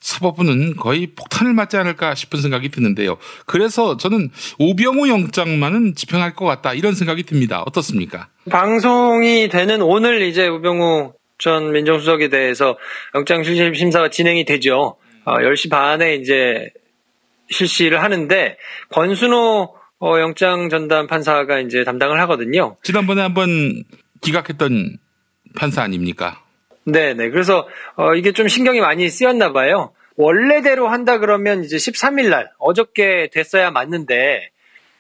[0.01, 3.19] 사법부는 거의 폭탄을 맞지 않을까 싶은 생각이 드는데요.
[3.47, 7.63] 그래서 저는 오병우 영장만은 집행할 것 같다 이런 생각이 듭니다.
[7.67, 8.29] 어떻습니까?
[8.51, 12.77] 방송이 되는 오늘 이제 우병우 전 민정수석에 대해서
[13.15, 14.97] 영장 실질 심사가 진행이 되죠.
[15.25, 16.71] 어, 10시 반에 이제
[17.51, 18.57] 실시를 하는데
[18.91, 22.77] 권순호 어, 영장 전담 판사가 이제 담당을 하거든요.
[22.83, 23.85] 지난번에 한번
[24.21, 24.99] 기각했던
[25.57, 26.43] 판사 아닙니까?
[26.85, 27.31] 네 네.
[27.31, 29.93] 그래서 어, 이게 좀 신경이 많이 쓰였나 봐요.
[30.17, 34.51] 원래대로 한다 그러면 이제 13일 날 어저께 됐어야 맞는데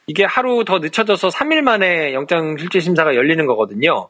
[0.06, 4.08] 이게 하루 더 늦춰져서 3일 만에 영장 실질 심사가 열리는 거거든요.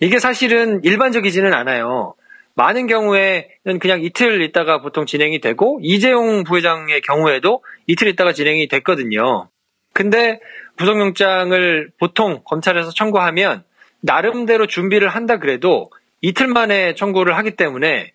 [0.00, 2.14] 이게 사실은 일반적이지는 않아요.
[2.54, 9.48] 많은 경우에는 그냥 이틀 있다가 보통 진행이 되고 이재용 부회장의 경우에도 이틀 있다가 진행이 됐거든요.
[9.92, 10.40] 근데
[10.78, 13.64] 구속영장을 보통 검찰에서 청구하면
[14.00, 18.12] 나름대로 준비를 한다 그래도 이틀 만에 청구를 하기 때문에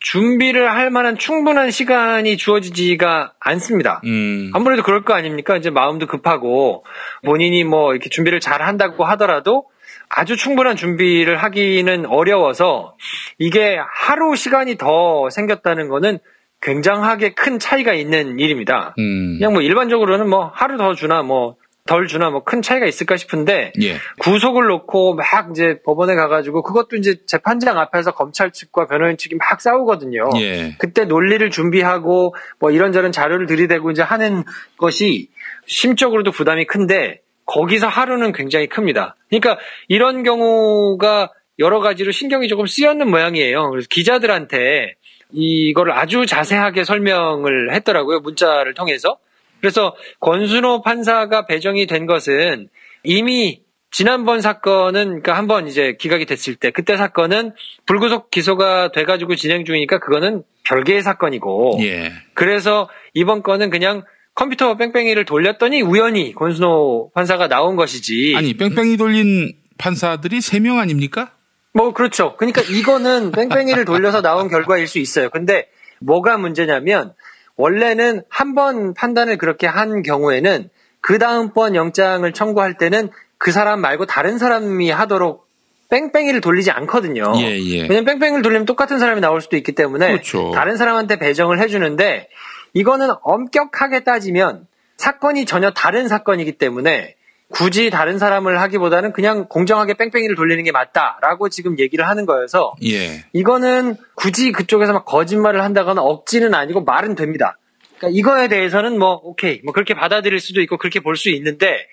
[0.00, 4.00] 준비를 할 만한 충분한 시간이 주어지지가 않습니다.
[4.04, 4.50] 음.
[4.54, 5.56] 아무래도 그럴 거 아닙니까?
[5.56, 6.84] 이제 마음도 급하고
[7.24, 9.64] 본인이 뭐 이렇게 준비를 잘 한다고 하더라도
[10.08, 12.96] 아주 충분한 준비를 하기는 어려워서
[13.38, 16.18] 이게 하루 시간이 더 생겼다는 거는
[16.60, 18.94] 굉장하게 큰 차이가 있는 일입니다.
[18.98, 19.36] 음.
[19.38, 21.56] 그냥 뭐 일반적으로는 뭐 하루 더 주나 뭐
[21.88, 23.96] 덜 주나 뭐 큰 차이가 있을까 싶은데 예.
[24.20, 29.60] 구속을 놓고 막 이제 법원에 가가지고 그것도 이제 재판장 앞에서 검찰 측과 변호인 측이 막
[29.60, 30.30] 싸우거든요.
[30.36, 30.76] 예.
[30.78, 34.44] 그때 논리를 준비하고 뭐 이런저런 자료를 들이대고 이제 하는
[34.76, 35.30] 것이
[35.66, 39.16] 심적으로도 부담이 큰데 거기서 하루는 굉장히 큽니다.
[39.28, 39.58] 그러니까
[39.88, 43.70] 이런 경우가 여러 가지로 신경이 조금 쓰였는 모양이에요.
[43.70, 44.94] 그래서 기자들한테
[45.32, 48.20] 이거를 아주 자세하게 설명을 했더라고요.
[48.20, 49.18] 문자를 통해서.
[49.60, 52.68] 그래서 권순호 판사가 배정이 된 것은
[53.02, 57.52] 이미 지난번 사건은 그러니까 한번 이제 기각이 됐을 때 그때 사건은
[57.86, 62.12] 불구속 기소가 돼가지고 진행 중이니까 그거는 별개의 사건이고 예.
[62.34, 64.04] 그래서 이번 건은 그냥
[64.38, 68.34] 컴퓨터 뺑뺑이를 돌렸더니 우연히 권순호 판사가 나온 것이지.
[68.36, 71.32] 아니 뺑뺑이 돌린 판사들이 3명 아닙니까?
[71.74, 72.36] 뭐 그렇죠.
[72.36, 75.28] 그러니까 이거는 뺑뺑이를 돌려서 나온 결과일 수 있어요.
[75.28, 75.66] 근데
[76.00, 77.14] 뭐가 문제냐면
[77.56, 80.70] 원래는 한 번 판단을 그렇게 한 경우에는
[81.00, 85.48] 그 다음번 영장을 청구할 때는 그 사람 말고 다른 사람이 하도록
[85.90, 87.32] 뺑뺑이를 돌리지 않거든요.
[87.38, 87.82] 예, 예.
[87.82, 90.52] 왜냐면 뺑뺑이를 돌리면 똑같은 사람이 나올 수도 있기 때문에 그렇죠.
[90.54, 92.28] 다른 사람한테 배정을 해주는데
[92.74, 97.14] 이거는 엄격하게 따지면 사건이 전혀 다른 사건이기 때문에
[97.50, 103.24] 굳이 다른 사람을 하기보다는 그냥 공정하게 뺑뺑이를 돌리는 게 맞다라고 지금 얘기를 하는 거여서 예.
[103.32, 107.56] 이거는 굳이 그쪽에서 막 거짓말을 한다거나 억지는 아니고 말은 됩니다.
[107.96, 111.86] 그러니까 이거에 대해서는 뭐 오케이 뭐 그렇게 받아들일 수도 있고 그렇게 볼 수 있는데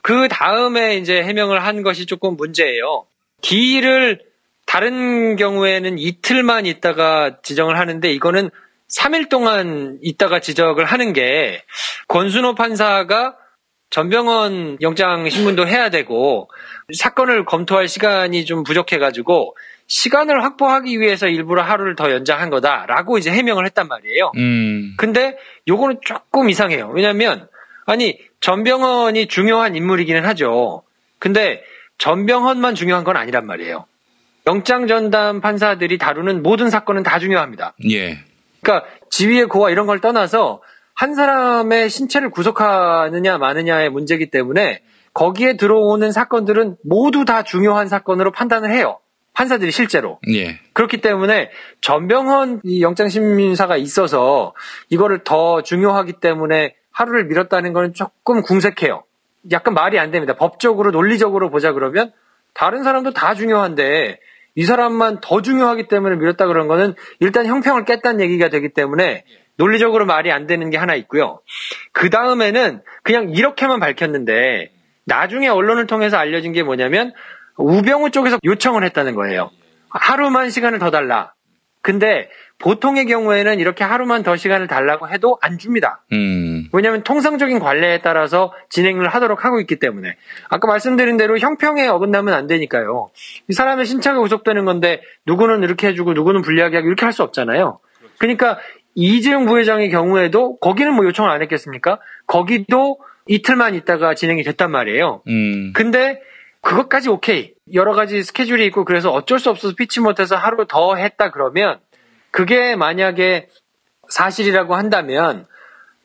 [0.00, 3.04] 그 다음에 이제 해명을 한 것이 조금 문제예요.
[3.42, 4.20] 기일을
[4.64, 8.50] 다른 경우에는 이틀만 있다가 지정을 하는데 이거는
[8.96, 11.62] 3일 동안 있다가 지적을 하는 게
[12.08, 13.36] 권순호 판사가
[13.90, 16.48] 전병헌 영장 신문도 해야 되고
[16.96, 19.56] 사건을 검토할 시간이 좀 부족해가지고
[19.88, 24.30] 시간을 확보하기 위해서 일부러 하루를 더 연장한 거다라고 이제 해명을 했단 말이에요.
[24.36, 24.94] 음.
[24.96, 26.90] 근데 요거는 조금 이상해요.
[26.94, 27.48] 왜냐면
[27.86, 30.84] 아니 전병헌이 중요한 인물이기는 하죠.
[31.18, 31.64] 근데
[31.98, 33.86] 전병헌만 중요한 건 아니란 말이에요.
[34.46, 37.74] 영장 전담 판사들이 다루는 모든 사건은 다 중요합니다.
[37.90, 38.24] 예.
[38.62, 40.62] 그러니까 지위의 고와 이런 걸 떠나서
[40.94, 44.82] 한 사람의 신체를 구속하느냐 마느냐의 문제이기 때문에
[45.14, 48.98] 거기에 들어오는 사건들은 모두 다 중요한 사건으로 판단을 해요.
[49.32, 50.18] 판사들이 실제로.
[50.32, 50.58] 예.
[50.72, 54.54] 그렇기 때문에 전병헌 이 영장심사가 있어서
[54.88, 59.04] 이거를 더 중요하기 때문에 하루를 미뤘다는 거는 조금 궁색해요.
[59.52, 60.34] 약간 말이 안 됩니다.
[60.34, 62.12] 법적으로 논리적으로 보자 그러면
[62.52, 64.20] 다른 사람도 다 중요한데
[64.54, 69.24] 이 사람만 더 중요하기 때문에 밀었다 그런 거는 일단 형평을 깼다는 얘기가 되기 때문에
[69.56, 71.40] 논리적으로 말이 안 되는 게 하나 있고요.
[71.92, 74.72] 그 다음에는 그냥 이렇게만 밝혔는데
[75.04, 77.12] 나중에 언론을 통해서 알려진 게 뭐냐면
[77.56, 79.50] 우병우 쪽에서 요청을 했다는 거예요.
[79.90, 81.34] 하루만 시간을 더 달라.
[81.82, 82.28] 근데
[82.60, 86.02] 보통의 경우에는 이렇게 하루만 더 시간을 달라고 해도 안 줍니다.
[86.12, 86.68] 음.
[86.72, 90.16] 왜냐하면 통상적인 관례에 따라서 진행을 하도록 하고 있기 때문에
[90.48, 93.10] 아까 말씀드린 대로 형평에 어긋나면 안 되니까요.
[93.48, 97.80] 이 사람의 신체가 구속되는 건데 누구는 이렇게 해주고 누구는 불리하게 하고 이렇게 할 수 없잖아요.
[98.18, 98.58] 그러니까
[98.94, 101.98] 이재용 부회장의 경우에도 거기는 뭐 요청을 안 했겠습니까?
[102.26, 105.22] 거기도 이틀만 있다가 진행이 됐단 말이에요.
[105.26, 105.72] 음.
[105.74, 106.20] 근데
[106.60, 107.54] 그것까지 오케이.
[107.72, 111.78] 여러 가지 스케줄이 있고 그래서 어쩔 수 없어서 피치 못해서 하루 더 했다 그러면
[112.30, 113.48] 그게 만약에
[114.08, 115.46] 사실이라고 한다면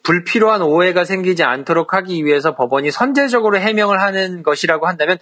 [0.04, 5.18] 불필요한 오해가 생기지 않도록 하기 위해서 법원이 선제적으로 해명을 하는 것이라고 한다면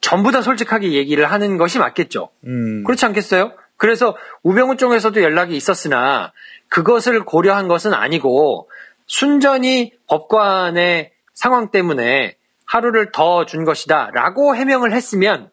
[0.00, 2.28] 전부 다 솔직하게 얘기를 하는 것이 맞겠죠.
[2.46, 2.84] 음.
[2.84, 3.52] 그렇지 않겠어요?
[3.78, 6.32] 그래서 우병우 쪽에서도 연락이 있었으나
[6.68, 8.68] 그것을 고려한 것은 아니고
[9.06, 15.50] 순전히 법관의 상황 때문에 하루를 더 준 것이다 라고 해명을 했으면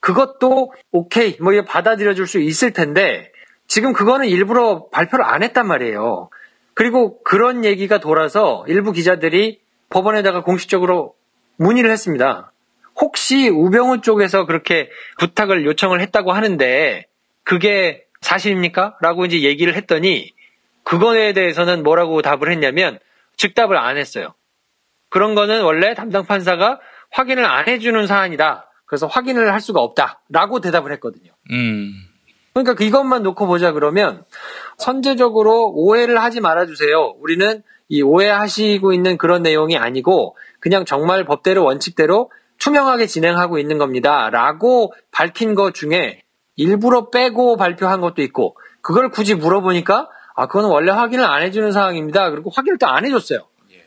[0.00, 3.31] 그것도 오케이 뭐 이거 받아들여 줄 수 있을 텐데
[3.72, 6.28] 지금 그거는 일부러 발표를 안 했단 말이에요.
[6.74, 11.14] 그리고 그런 얘기가 돌아서 일부 기자들이 법원에다가 공식적으로
[11.56, 12.52] 문의를 했습니다.
[12.96, 17.06] 혹시 우병우 쪽에서 그렇게 부탁을 요청을 했다고 하는데
[17.44, 18.98] 그게 사실입니까?
[19.00, 20.34] 라고 이제 얘기를 했더니
[20.84, 22.98] 그거에 대해서는 뭐라고 답을 했냐면
[23.38, 24.34] 즉답을 안 했어요.
[25.08, 26.78] 그런 거는 원래 담당 판사가
[27.10, 28.70] 확인을 안 해주는 사안이다.
[28.84, 30.20] 그래서 확인을 할 수가 없다.
[30.28, 31.32] 라고 대답을 했거든요.
[31.52, 32.11] 음.
[32.54, 34.24] 그러니까 이것만 놓고 보자 그러면
[34.78, 37.14] 선제적으로 오해를 하지 말아주세요.
[37.20, 44.30] 우리는 이 오해하시고 있는 그런 내용이 아니고 그냥 정말 법대로 원칙대로 투명하게 진행하고 있는 겁니다.
[44.30, 46.22] 라고 밝힌 것 중에
[46.56, 52.30] 일부러 빼고 발표한 것도 있고 그걸 굳이 물어보니까 아 그건 원래 확인을 안 해주는 상황입니다.
[52.30, 53.40] 그리고 확인을 또 안 해줬어요.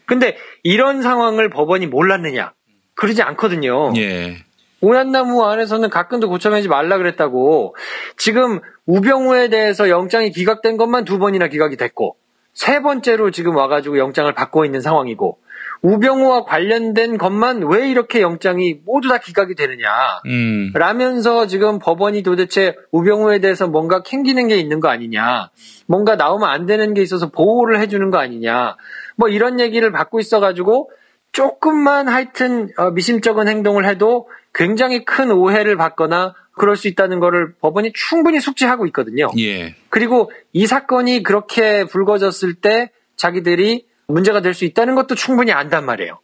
[0.06, 2.54] 근데 이런 상황을 법원이 몰랐느냐?
[2.96, 3.94] 그러지 않거든요.
[3.98, 4.45] 예.
[4.86, 7.76] 오얏나무 안에서는 가끔도 고쳐내지 말라 그랬다고.
[8.18, 12.16] 지금 우병우에 대해서 영장이 기각된 것만 두 번이나 기각이 됐고
[12.54, 15.40] 세 번째로 지금 와가지고 영장을 받고 있는 상황이고
[15.82, 19.88] 우병우와 관련된 것만 왜 이렇게 영장이 모두 다 기각이 되느냐.
[20.26, 20.72] 음.
[20.74, 25.50] 라면서 지금 법원이 도대체 우병우에 대해서 뭔가 캥기는 게 있는 거 아니냐.
[25.86, 28.78] 뭔가 나오면 안 되는 게 있어서 보호를 해주는 거 아니냐.
[29.16, 30.90] 뭐 이런 얘기를 받고 있어가지고
[31.36, 37.92] 조금만 하여튼 어, 미심쩍은 행동을 해도 굉장히 큰 오해를 받거나 그럴 수 있다는 거를 법원이
[37.94, 39.28] 충분히 숙지하고 있거든요.
[39.38, 39.76] 예.
[39.90, 46.22] 그리고 이 사건이 그렇게 불거졌을 때 자기들이 문제가 될 수 있다는 것도 충분히 안단 말이에요.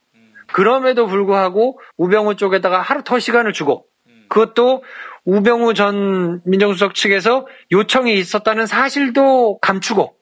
[0.54, 3.88] 그럼에도 불구하고 우병우 쪽에다가 하루 더 시간을 주고
[4.30, 4.82] 그것도
[5.26, 10.16] 우병우 전 민정수석 측에서 요청이 있었다는 사실도 감추고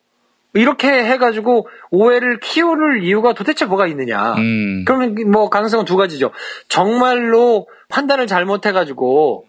[0.53, 4.33] 이렇게 해가지고 오해를 키우는 이유가 도대체 뭐가 있느냐.
[4.33, 4.83] 음.
[4.85, 6.31] 그러면 뭐 가능성은 두 가지죠.
[6.67, 9.45] 정말로 판단을 잘못해가지고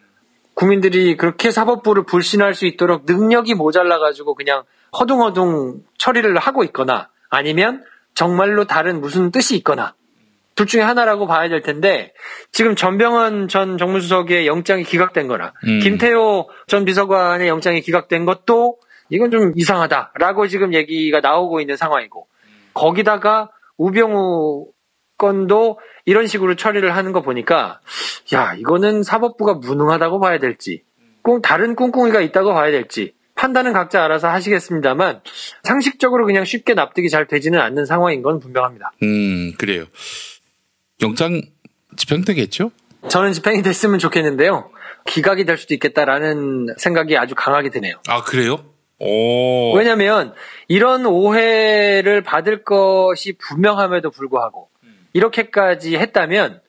[0.55, 4.65] 국민들이 그렇게 사법부를 불신할 수 있도록 능력이 모자라가지고 그냥
[4.99, 7.83] 허둥허둥 처리를 하고 있거나 아니면
[8.15, 9.95] 정말로 다른 무슨 뜻이 있거나
[10.55, 12.13] 둘 중에 하나라고 봐야 될 텐데
[12.53, 15.79] 지금 전병헌 전 정무수석의 영장이 기각된 거나 음.
[15.79, 18.77] 김태호 전 비서관의 영장이 기각된 것도
[19.11, 22.29] 이건 좀 이상하다라고 지금 얘기가 나오고 있는 상황이고
[22.75, 24.69] 거기다가 우병우
[25.19, 27.81] 건도 이런 식으로 처리를 하는 거 보니까
[28.33, 30.83] 야 이거는 사법부가 무능하다고 봐야 될지
[31.23, 35.21] 꼭 다른 꿍꿍이가 있다고 봐야 될지 판단은 각자 알아서 하시겠습니다만
[35.63, 38.93] 상식적으로 그냥 쉽게 납득이 잘 되지는 않는 상황인 건 분명합니다.
[39.03, 39.87] 음, 그래요.
[41.03, 41.41] 영장
[41.97, 42.71] 집행되겠죠?
[43.09, 44.71] 저는 집행이 됐으면 좋겠는데요.
[45.07, 47.95] 기각이 될 수도 있겠다라는 생각이 아주 강하게 드네요.
[48.09, 48.59] 아, 그래요?
[49.01, 49.75] 오.
[49.75, 50.35] 왜냐면
[50.69, 54.69] 이런 오해를 받을 것이 분명함에도 불구하고
[55.13, 56.61] 이렇게까지 했다면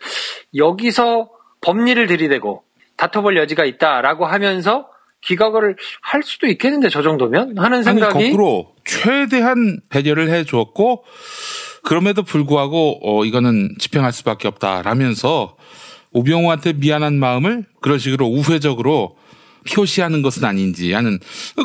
[0.55, 1.29] 여기서
[1.61, 2.63] 법리를 들이대고
[2.97, 4.87] 다퉈볼 여지가 있다라고 하면서
[5.21, 7.57] 기각을 할 수도 있겠는데 저 정도면?
[7.57, 8.17] 하는 생각이?
[8.17, 11.03] 아니, 거꾸로 최대한 배려를 해 주었고
[11.83, 15.55] 그럼에도 불구하고 어 이거는 집행할 수밖에 없다라면서
[16.11, 19.15] 오병우한테 미안한 마음을 그런 식으로 우회적으로
[19.71, 21.19] 표시하는 것은 아닌지 하는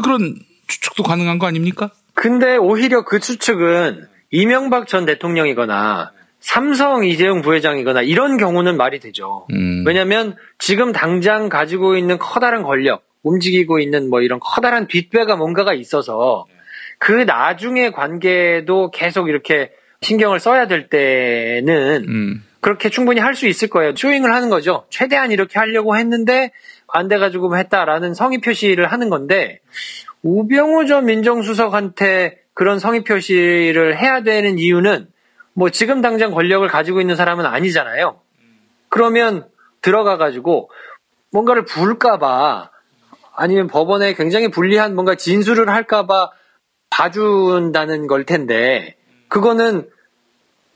[0.04, 1.90] 그런 추측도 가능한 거 아닙니까?
[2.14, 9.46] 근데 오히려 그 추측은 이명박 전 대통령이거나 삼성 이재용 부회장이거나 이런 경우는 말이 되죠.
[9.52, 9.84] 음.
[9.86, 16.46] 왜냐하면 지금 당장 가지고 있는 커다란 권력, 움직이고 있는 뭐 이런 커다란 뒷배가 뭔가가 있어서
[16.98, 22.42] 그 나중의 관계도 계속 이렇게 신경을 써야 될 때는 음.
[22.60, 23.94] 그렇게 충분히 할 수 있을 거예요.
[23.96, 24.86] 쇼잉을 하는 거죠.
[24.90, 26.52] 최대한 이렇게 하려고 했는데
[26.88, 29.60] 안 돼가지고 했다라는 성의 표시를 하는 건데
[30.26, 35.08] 우병우 전 민정수석한테 그런 성의 표시를 해야 되는 이유는
[35.54, 38.20] 뭐 지금 당장 권력을 가지고 있는 사람은 아니잖아요.
[38.88, 39.48] 그러면
[39.82, 40.68] 들어가 가지고
[41.30, 42.70] 뭔가를 부을까봐
[43.36, 46.30] 아니면 법원에 굉장히 불리한 뭔가 진술을 할까봐
[46.90, 48.96] 봐준다는 걸 텐데
[49.28, 49.88] 그거는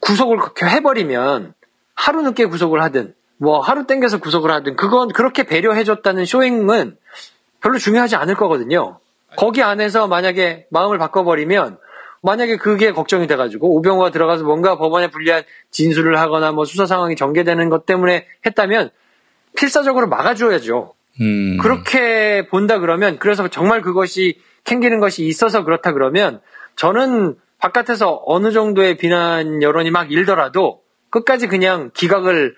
[0.00, 1.54] 구속을 해버리면
[1.94, 6.96] 하루 늦게 구속을 하든 뭐 하루 땡겨서 구속을 하든 그건 그렇게 배려해줬다는 쇼잉은
[7.60, 9.00] 별로 중요하지 않을 거거든요.
[9.36, 11.78] 거기 안에서 만약에 마음을 바꿔버리면
[12.22, 17.68] 만약에 그게 걱정이 돼가지고 우병우가 들어가서 뭔가 법원에 불리한 진술을 하거나 뭐 수사 상황이 전개되는
[17.70, 18.90] 것 때문에 했다면
[19.56, 20.94] 필사적으로 막아줘야죠.
[21.20, 21.58] 음.
[21.58, 26.40] 그렇게 본다 그러면 그래서 정말 그것이 캥기는 것이 있어서 그렇다 그러면
[26.76, 32.54] 저는 바깥에서 어느 정도의 비난 여론이 막 일더라도 끝까지 그냥 기각을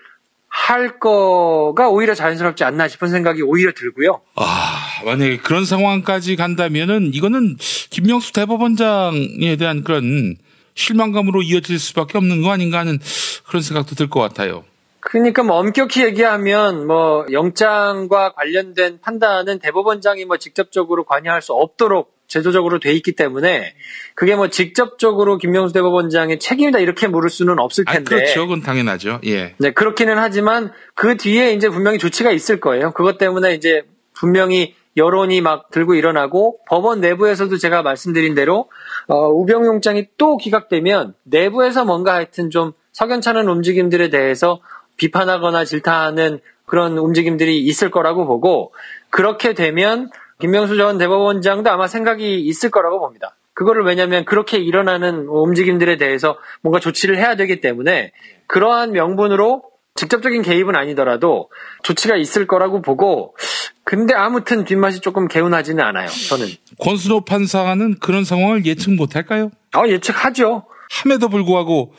[0.55, 4.21] 할 거가 오히려 자연스럽지 않나 싶은 생각이 오히려 들고요.
[4.35, 7.57] 아, 만약에 그런 상황까지 간다면은 이거는
[7.89, 10.35] 김명수 대법원장에 대한 그런
[10.75, 12.99] 실망감으로 이어질 수밖에 없는 거 아닌가 하는
[13.47, 14.63] 그런 생각도 들 것 같아요.
[14.99, 22.79] 그러니까 뭐 엄격히 얘기하면 뭐 영장과 관련된 판단은 대법원장이 뭐 직접적으로 관여할 수 없도록 제도적으로
[22.79, 23.75] 돼 있기 때문에
[24.15, 28.15] 그게 뭐 직접적으로 김명수 대법원장의 책임이다 이렇게 물을 수는 없을 아, 텐데.
[28.15, 28.41] 그렇죠.
[28.41, 29.19] 그건 당연하죠.
[29.25, 29.53] 예.
[29.59, 32.91] 네, 그렇기는 하지만 그 뒤에 이제 분명히 조치가 있을 거예요.
[32.91, 38.69] 그것 때문에 이제 분명히 여론이 막 들고 일어나고 법원 내부에서도 제가 말씀드린 대로
[39.07, 44.59] 어, 우병우 영장이 또 기각되면 내부에서 뭔가 하여튼 좀 석연찮은 움직임들에 대해서
[44.97, 48.73] 비판하거나 질타하는 그런 움직임들이 있을 거라고 보고
[49.11, 50.09] 그렇게 되면
[50.43, 53.37] 김명수 전 대법원장도 아마 생각이 있을 거라고 봅니다.
[53.53, 58.11] 그거를 왜냐하면 그렇게 일어나는 움직임들에 대해서 뭔가 조치를 해야 되기 때문에
[58.47, 59.61] 그러한 명분으로
[59.95, 61.49] 직접적인 개입은 아니더라도
[61.83, 63.37] 조치가 있을 거라고 보고
[63.85, 66.09] 근데 아무튼 뒷맛이 조금 개운하지는 않아요.
[66.09, 66.47] 저는.
[66.77, 69.49] 권순호 판사는 그런 상황을 예측 못할까요?
[69.71, 70.65] 아 예측하죠.
[70.91, 71.93] 함에도 불구하고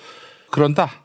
[0.51, 1.04] 그런다.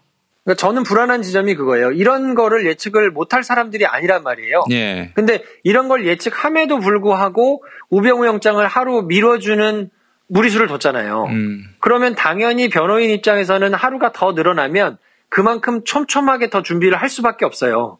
[0.49, 1.91] 그러니까 저는 불안한 지점이 그거예요.
[1.91, 4.63] 이런 거를 예측을 못할 사람들이 아니란 말이에요.
[4.71, 5.11] 예.
[5.13, 9.91] 근데 이런 걸 예측함에도 불구하고 우병우 영장을 하루 미뤄주는
[10.27, 11.25] 무리수를 뒀잖아요.
[11.25, 11.65] 음.
[11.79, 14.97] 그러면 당연히 변호인 입장에서는 하루가 더 늘어나면
[15.29, 17.99] 그만큼 촘촘하게 더 준비를 할 수밖에 없어요.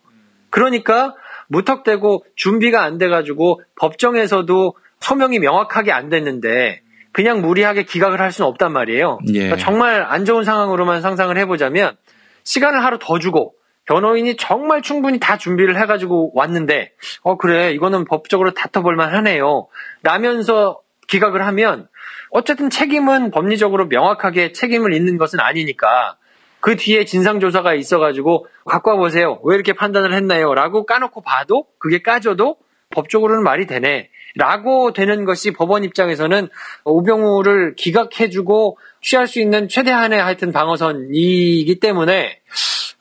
[0.49, 1.13] 그러니까
[1.49, 6.81] 무턱대고 준비가 안 돼가지고 법정에서도 소명이 명확하게 안 됐는데
[7.11, 9.19] 그냥 무리하게 기각을 할 수는 없단 말이에요.
[9.27, 9.33] 예.
[9.33, 11.95] 그러니까 정말 안 좋은 상황으로만 상상을 해보자면
[12.49, 13.53] 시간을 하루 더 주고
[13.85, 19.67] 변호인이 정말 충분히 다 준비를 해가지고 왔는데 어 그래 이거는 법적으로 다퉈볼만 하네요.
[20.01, 21.87] 라면서 기각을 하면
[22.31, 26.17] 어쨌든 책임은 법리적으로 명확하게 책임을 잇는 것은 아니니까
[26.59, 29.39] 그 뒤에 진상조사가 있어가지고 갖고 와보세요.
[29.43, 30.55] 왜 이렇게 판단을 했나요?
[30.55, 32.57] 라고 까놓고 봐도 그게 까져도
[32.89, 34.09] 법적으로는 말이 되네.
[34.35, 36.49] 라고 되는 것이 법원 입장에서는
[36.85, 42.39] 우병우를 기각해주고 취할 수 있는 최대한의 하여튼 방어선이기 때문에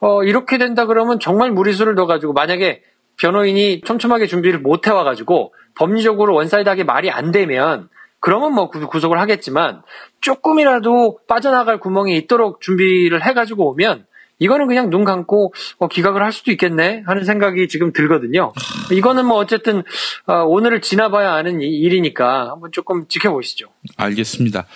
[0.01, 2.83] 어, 이렇게 된다 그러면 정말 무리수를 넣어가지고 만약에
[3.19, 7.89] 변호인이 촘촘하게 준비를 못 해와가지고 법리적으로 one side하게 말이 안 되면
[8.21, 9.83] 그러면 뭐 구- 구속을 하겠지만
[10.21, 14.07] 조금이라도 빠져나갈 구멍이 있도록 준비를 해가지고 오면
[14.41, 18.53] 이거는 그냥 눈 감고 어, 기각을 할 수도 있겠네 하는 생각이 지금 들거든요.
[18.93, 19.83] 이거는 뭐 어쨌든
[20.27, 23.67] 어, 오늘을 지나봐야 아는 이- 일이니까 한번 조금 지켜보시죠.
[23.97, 24.67] 알겠습니다.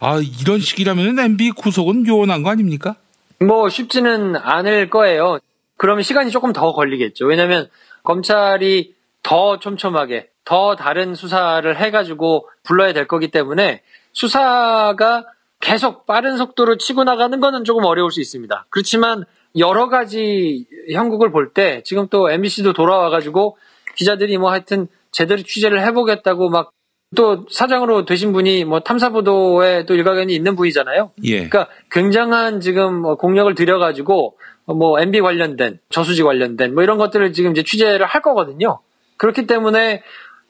[0.00, 2.96] 아, 이런 식이라면 MB 구속은 요원한 거 아닙니까?
[3.40, 5.38] 뭐 쉽지는 않을 거예요.
[5.76, 7.26] 그러면 시간이 조금 더 걸리겠죠.
[7.26, 7.68] 왜냐하면
[8.04, 15.24] 검찰이 더 촘촘하게 더 다른 수사를 해가지고 불러야 될 거기 때문에 수사가
[15.64, 18.66] 계속 빠른 속도로 치고 나가는 거는 조금 어려울 수 있습니다.
[18.70, 19.24] 그렇지만
[19.56, 23.56] 여러 가지 형국을 볼 때 지금 또 MBC도 돌아와가지고
[23.96, 26.74] 기자들이 뭐 하여튼 제대로 취재를 해보겠다고 막
[27.14, 31.12] 또 사장으로 되신 분이 뭐 탐사보도에 또 일가견이 있는 분이잖아요.
[31.24, 31.48] 예.
[31.48, 37.52] 그러니까 굉장한 지금 뭐 공력을 들여가지고 뭐 MB 관련된 저수지 관련된 뭐 이런 것들을 지금
[37.52, 38.80] 이제 취재를 할 거거든요.
[39.16, 40.02] 그렇기 때문에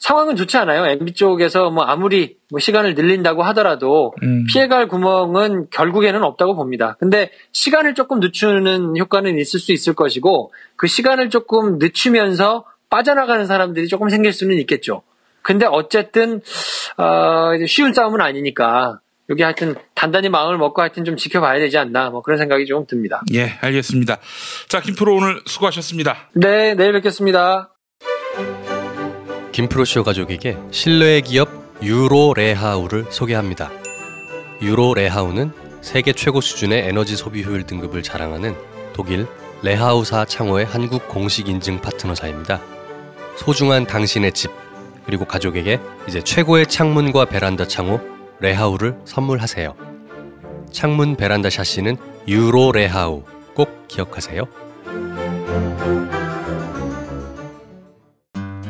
[0.04, 0.84] 상황은 좋지 않아요.
[0.84, 4.44] MB 쪽에서 뭐 아무리 뭐 시간을 늘린다고 하더라도 음.
[4.52, 6.94] 피해갈 구멍은 결국에는 없다고 봅니다.
[7.00, 13.88] 근데 시간을 조금 늦추는 효과는 있을 수 있을 것이고 그 시간을 조금 늦추면서 빠져나가는 사람들이
[13.88, 15.00] 조금 생길 수는 있겠죠.
[15.40, 16.42] 근데 어쨌든
[16.98, 19.00] 어, 쉬운 싸움은 아니니까
[19.30, 23.22] 여기 하여튼 단단히 마음을 먹고 하여튼 좀 지켜봐야 되지 않나 뭐 그런 생각이 좀 듭니다.
[23.32, 24.18] 예, 알겠습니다.
[24.68, 26.28] 자, 김프로 오늘 수고하셨습니다.
[26.34, 27.73] 네, 내일 뵙겠습니다.
[29.54, 31.48] 김프로쇼 가족에게 신뢰의 기업
[31.80, 33.70] 유로레하우를 소개합니다.
[34.60, 38.56] 유로레하우는 세계 최고 수준의 에너지 소비 효율 등급을 자랑하는
[38.92, 39.28] 독일
[39.62, 42.60] 레하우사 창호의 한국 공식 인증 파트너사입니다.
[43.36, 44.50] 소중한 당신의 집
[45.06, 45.78] 그리고 가족에게
[46.08, 48.00] 이제 최고의 창문과 베란다 창호
[48.40, 49.76] 레하우를 선물하세요.
[50.72, 51.96] 창문 베란다 샤시는
[52.26, 53.22] 유로 레하우
[53.54, 54.48] 꼭 기억하세요.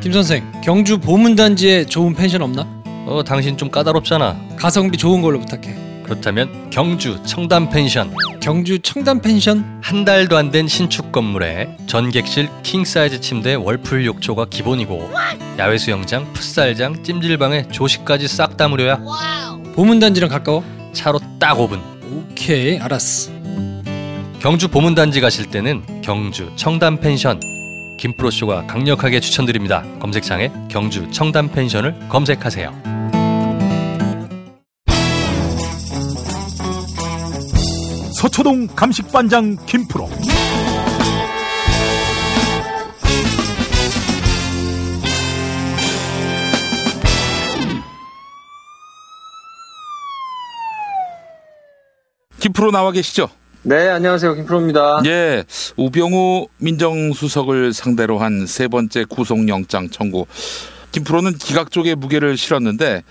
[0.05, 2.67] 김 선생, 경주 보문단지에 좋은 펜션 없나?
[3.07, 4.39] 어, 당신 좀 까다롭잖아.
[4.55, 6.03] 가성비 좋은 걸로 부탁해.
[6.03, 8.13] 그렇다면 경주 청담 펜션.
[8.39, 9.79] 경주 청담 펜션?
[9.81, 15.09] 한 달도 안 된 신축 건물에 전객실 킹 사이즈 침대 월풀 욕조가 기본이고
[15.57, 18.99] 야외 수영장, 풋살장, 찜질방에 조식까지 싹 다 무료야.
[19.73, 20.63] 보문단지랑 가까워?
[20.93, 21.79] 차로 딱 5분.
[22.13, 23.31] 오케이, 알았어.
[24.37, 27.39] 경주 보문단지 가실 때는 경주 청담 펜션
[27.97, 29.83] 김프로쇼가 강력하게 추천드립니다.
[29.99, 32.95] 검색창에 경주 청담 펜션을 검색하세요.
[38.13, 40.09] 서초동 감식반장 김프로
[52.39, 53.29] 김프로 나와 계시죠?
[53.67, 54.35] 네, 안녕하세요.
[54.35, 55.01] 김프로입니다.
[55.07, 55.43] 예,
[55.75, 60.27] 우병우 민정수석을 상대로 한 세 번째 구속영장 청구.
[60.91, 63.03] 김프로는 기각 쪽에 무게를 실었는데,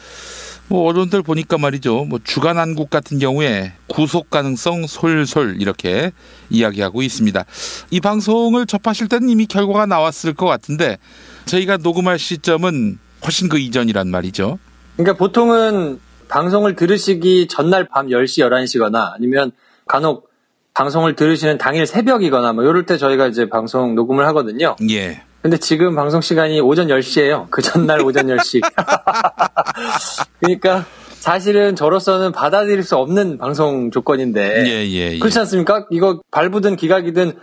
[0.69, 2.05] 뭐 언론들 보니까 말이죠.
[2.05, 6.13] 뭐 주간 한국 같은 경우에 구속 가능성 솔솔 이렇게
[6.51, 7.45] 이야기하고 있습니다.
[7.91, 10.99] 이 방송을 접하실 때는 이미 결과가 나왔을 것 같은데
[11.47, 14.59] 저희가 녹음할 시점은 훨씬 그 이전이란 말이죠.
[14.97, 15.99] 그러니까 보통은
[16.29, 19.51] 방송을 들으시기 전날 밤 10시, 11시거나 아니면
[19.87, 20.31] 간혹
[20.75, 24.75] 방송을 들으시는 당일 새벽이거나 뭐 이럴 때 저희가 이제 방송 녹음을 하거든요.
[24.91, 25.23] 예.
[25.41, 27.49] 근데 지금 방송 시간이 오전 10시예요.
[27.51, 28.61] 그 전날 오전 10시.
[30.41, 35.19] 그러니까 사실은 저로서는 받아들일 수 없는 방송 조건인데 예, 예, 예.
[35.19, 35.87] 그렇지 않습니까?
[35.91, 37.35] 이거 발부든 기각이든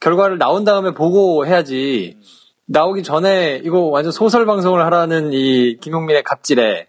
[0.00, 2.16] 결과를 나온 다음에 보고 해야지.
[2.66, 6.88] 나오기 전에 이거 완전 소설 방송을 하라는 이 김용민의 갑질에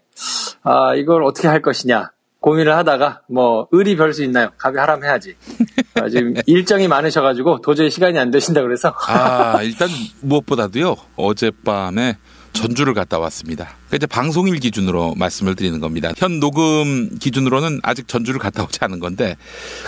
[0.62, 2.10] 아 이걸 어떻게 할 것이냐
[2.40, 4.50] 고민을 하다가 뭐 을이 별수 있나요?
[4.58, 5.34] 갑이 하람 해야지.
[5.94, 9.88] 아, 지금 일정이 많으셔가지고 도저히 시간이 안 되신다 그래서 아, 일단
[10.20, 10.96] 무엇보다도요.
[11.16, 12.16] 어젯밤에
[12.52, 13.64] 전주를 갔다 왔습니다.
[13.88, 16.12] 그러니까 이제 방송일 기준으로 말씀을 드리는 겁니다.
[16.16, 19.36] 현 녹음 기준으로는 아직 전주를 갔다 오지 않은 건데,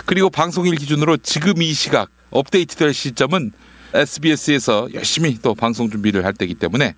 [0.05, 3.51] 그리고 방송일 기준으로 지금 이 시각 업데이트될 시점은
[3.93, 6.95] SBS에서 열심히 또 방송 준비를 할 때이기 때문에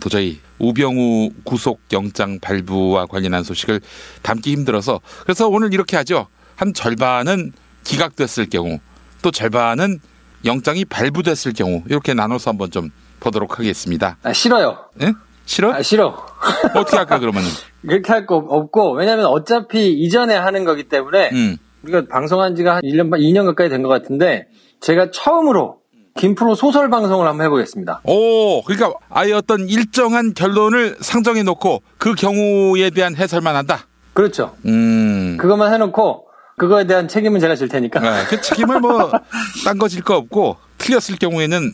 [0.00, 3.80] 도저히 우병우 구속 영장 발부와 관련한 소식을
[4.22, 6.26] 담기 힘들어서 그래서 오늘 이렇게 하죠.
[6.56, 7.52] 한 절반은
[7.84, 8.78] 기각됐을 경우
[9.22, 10.00] 또 절반은
[10.44, 12.90] 영장이 발부됐을 경우 이렇게 나눠서 한번 좀
[13.20, 14.16] 보도록 하겠습니다.
[14.22, 14.78] 아, 싫어요.
[15.02, 15.12] 예?
[15.44, 15.72] 싫어?
[15.72, 16.26] 아, 싫어.
[16.74, 17.48] 어떻게 할까 그러면은?
[17.86, 21.56] 그렇게 할 거 없고 왜냐하면 어차피 이전에 하는 거기 때문에 음.
[21.82, 24.46] 우리가 방송한 지가 한 1년 반, 2년 가까이 된 것 같은데
[24.80, 25.78] 제가 처음으로
[26.16, 28.00] 김프로 소설 방송을 한번 해보겠습니다.
[28.04, 33.86] 오, 그러니까 아예 어떤 일정한 결론을 상정해 놓고 그 경우에 대한 해설만 한다.
[34.14, 34.56] 그렇죠.
[34.64, 35.36] 음.
[35.38, 36.24] 그것만 해놓고
[36.56, 38.00] 그거에 대한 책임은 제가 질 테니까.
[38.00, 39.10] 네, 그 책임을 뭐
[39.64, 41.72] 딴 거 질 거 없고 틀렸을 경우에는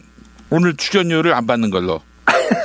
[0.51, 2.01] 오늘 출연료를 안 받는 걸로.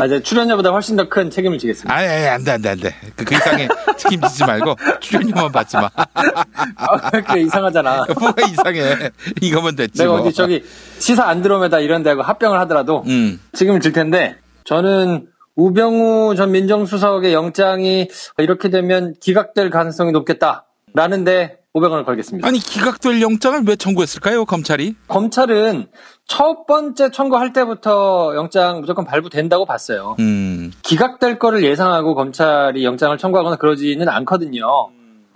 [0.00, 1.94] 아, 제 출연료보다 훨씬 더 큰 책임을 지겠습니다.
[1.94, 2.94] 아니, 아니, 안 돼, 안 돼, 안 돼.
[3.16, 5.90] 그, 그 이상의 책임지지 말고 출연료만 받지 마.
[5.94, 8.04] 아, 그게 이상하잖아.
[8.18, 9.10] 뭐가 이상해.
[9.40, 9.98] 이거면 됐지.
[9.98, 10.20] 내가 뭐.
[10.22, 10.64] 어디 저기
[10.98, 13.40] 시사 안드로메다 이런 데하고 합병을 하더라도 음.
[13.52, 20.64] 책임을 질 텐데 저는 우병우 전 민정수석의 영장이 이렇게 되면 기각될 가능성이 높겠다
[20.94, 22.46] 라는데 500원을 걸겠습니다.
[22.46, 24.94] 아니, 기각될 영장을 왜 청구했을까요, 검찰이?
[25.08, 25.88] 검찰은
[26.26, 30.16] 첫 번째 청구할 때부터 영장 무조건 발부된다고 봤어요.
[30.20, 30.72] 음.
[30.82, 34.66] 기각될 거를 예상하고 검찰이 영장을 청구하거나 그러지는 않거든요.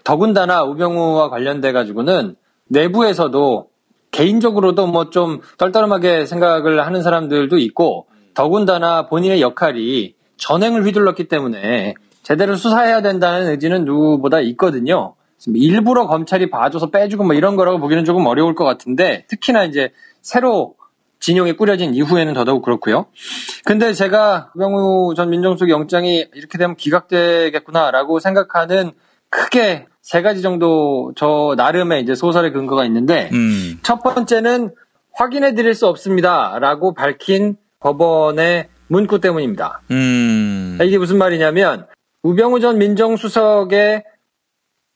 [0.04, 2.36] 더군다나 우병우와 관련돼 가지고는
[2.68, 3.68] 내부에서도
[4.10, 12.56] 개인적으로도 뭐 좀 떨떠름하게 생각을 하는 사람들도 있고 더군다나 본인의 역할이 전행을 휘둘렀기 때문에 제대로
[12.56, 15.14] 수사해야 된다는 의지는 누구보다 있거든요.
[15.54, 20.74] 일부러 검찰이 봐줘서 빼주고 뭐 이런 거라고 보기는 조금 어려울 것 같은데 특히나 이제 새로
[21.20, 23.06] 진용이 꾸려진 이후에는 더더욱 그렇고요.
[23.64, 28.92] 근데 제가 우병우 전 민정수석 영장이 이렇게 되면 기각되겠구나라고 생각하는
[29.30, 33.78] 크게 세 가지 정도 저 나름의 이제 소설의 근거가 있는데 음.
[33.82, 34.74] 첫 번째는
[35.12, 39.82] 확인해 드릴 수 없습니다라고 밝힌 법원의 문구 때문입니다.
[39.90, 40.78] 음.
[40.82, 41.86] 이게 무슨 말이냐면
[42.22, 44.04] 우병우 전 민정수석의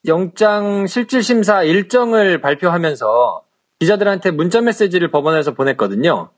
[0.06, 3.42] 영장 실질심사 일정을 발표하면서
[3.82, 6.28] 기자들한테 문자 메시지를 법원에서 보냈거든요.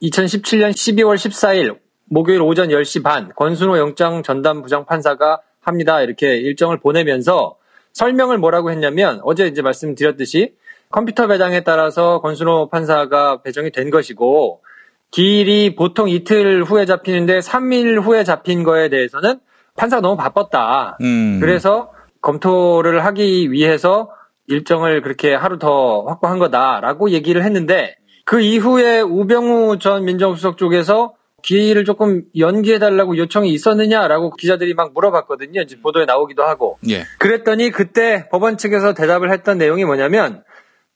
[0.00, 6.02] 2017년 12월 14일 목요일 오전 10시 반 권순호 영장 전담 부장 판사가 합니다.
[6.02, 7.56] 이렇게 일정을 보내면서
[7.94, 10.54] 설명을 뭐라고 했냐면 어제 이제 말씀드렸듯이
[10.90, 14.62] 컴퓨터 배당에 따라서 권순호 판사가 배정이 된 것이고
[15.10, 19.40] 기일이 보통 이틀 후에 잡히는데 3일 후에 잡힌 거에 대해서는
[19.76, 20.98] 판사가 너무 바빴다.
[21.00, 21.40] 음.
[21.40, 24.10] 그래서 검토를 하기 위해서
[24.48, 31.84] 일정을 그렇게 하루 더 확보한 거다라고 얘기를 했는데 그 이후에 우병우 전 민정수석 쪽에서 기일을
[31.84, 35.60] 조금 연기해달라고 요청이 있었느냐라고 기자들이 막 물어봤거든요.
[35.60, 36.78] 이제 보도에 나오기도 하고.
[36.88, 37.04] 예.
[37.18, 40.42] 그랬더니 그때 법원 측에서 대답을 했던 내용이 뭐냐면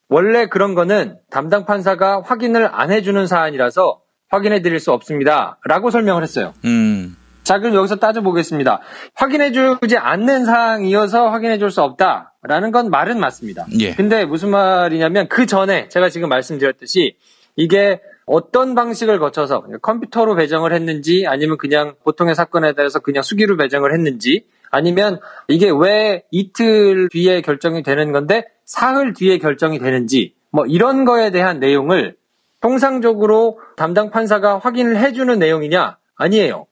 [0.09, 5.59] 원래 그런 거는 담당 판사가 확인을 안 해주는 사안이라서 확인해 드릴 수 없습니다.
[5.67, 6.55] 라고 설명을 했어요.
[6.65, 7.15] 음.
[7.43, 8.81] 자, 그럼 여기서 따져보겠습니다.
[9.15, 12.35] 확인해 주지 않는 사항이어서 확인해 줄 수 없다.
[12.43, 13.67] 라는 건 말은 맞습니다.
[13.81, 13.95] 예.
[13.95, 17.17] 근데 무슨 말이냐면 그 전에 제가 지금 말씀드렸듯이
[17.57, 23.93] 이게 어떤 방식을 거쳐서 컴퓨터로 배정을 했는지 아니면 그냥 보통의 사건에 대해서 그냥 수기로 배정을
[23.93, 25.19] 했는지 아니면
[25.49, 31.59] 이게 왜 이틀 뒤에 결정이 되는 건데 사흘 뒤에 결정이 되는지 뭐 이런 거에 대한
[31.59, 32.17] 내용을
[32.61, 35.97] 통상적으로 담당 판사가 확인을 해주는 내용이냐?
[36.17, 36.67] 아니에요.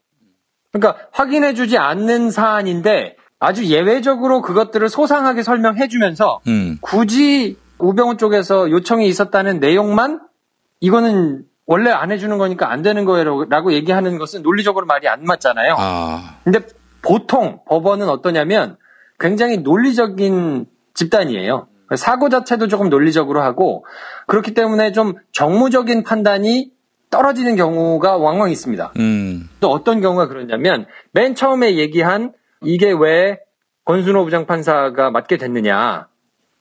[0.73, 6.79] 그러니까 확인해주지 않는 사안인데 아주 예외적으로 그것들을 소상하게 설명해주면서 음.
[6.81, 10.21] 굳이 우병우 쪽에서 요청이 있었다는 내용만
[10.81, 15.75] 이거는 원래 안 해주는 거니까 안 되는 거예요라고 얘기하는 것은 논리적으로 말이 안 맞잖아요.
[15.79, 16.37] 아.
[16.45, 16.61] 근데
[17.03, 18.77] 보통 법원은 어떠냐면
[19.19, 21.69] 굉장히 논리적인 집단이에요.
[21.97, 23.85] 사고 자체도 조금 논리적으로 하고
[24.27, 26.73] 그렇기 때문에 좀 정무적인 판단이
[27.11, 28.93] 떨어지는 경우가 왕왕 있습니다.
[28.99, 29.49] 음.
[29.61, 32.33] 또 어떤 경우가 그러냐면 맨 처음에 얘기한
[32.63, 33.39] 이게 왜
[33.85, 36.09] 권순호 부장판사가 맡게 됐느냐.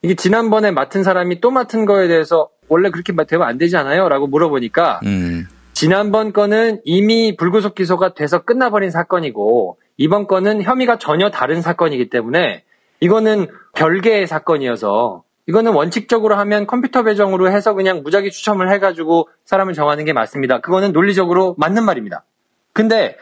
[0.02, 4.08] 이게 지난번에 맡은 사람이 또 맡은 거에 대해서 원래 그렇게 되면 안 되지 않아요?
[4.10, 5.48] 라고 물어보니까 음.
[5.74, 12.64] 지난번 건은 이미 불구속 기소가 돼서 끝나버린 사건이고 이번 건은 혐의가 전혀 다른 사건이기 때문에
[13.00, 20.06] 이거는 별개의 사건이어서 이거는 원칙적으로 하면 컴퓨터 배정으로 해서 그냥 무작위 추첨을 해가지고 사람을 정하는
[20.06, 20.60] 게 맞습니다.
[20.60, 22.24] 그거는 논리적으로 맞는 말입니다.
[22.74, 23.16] 근데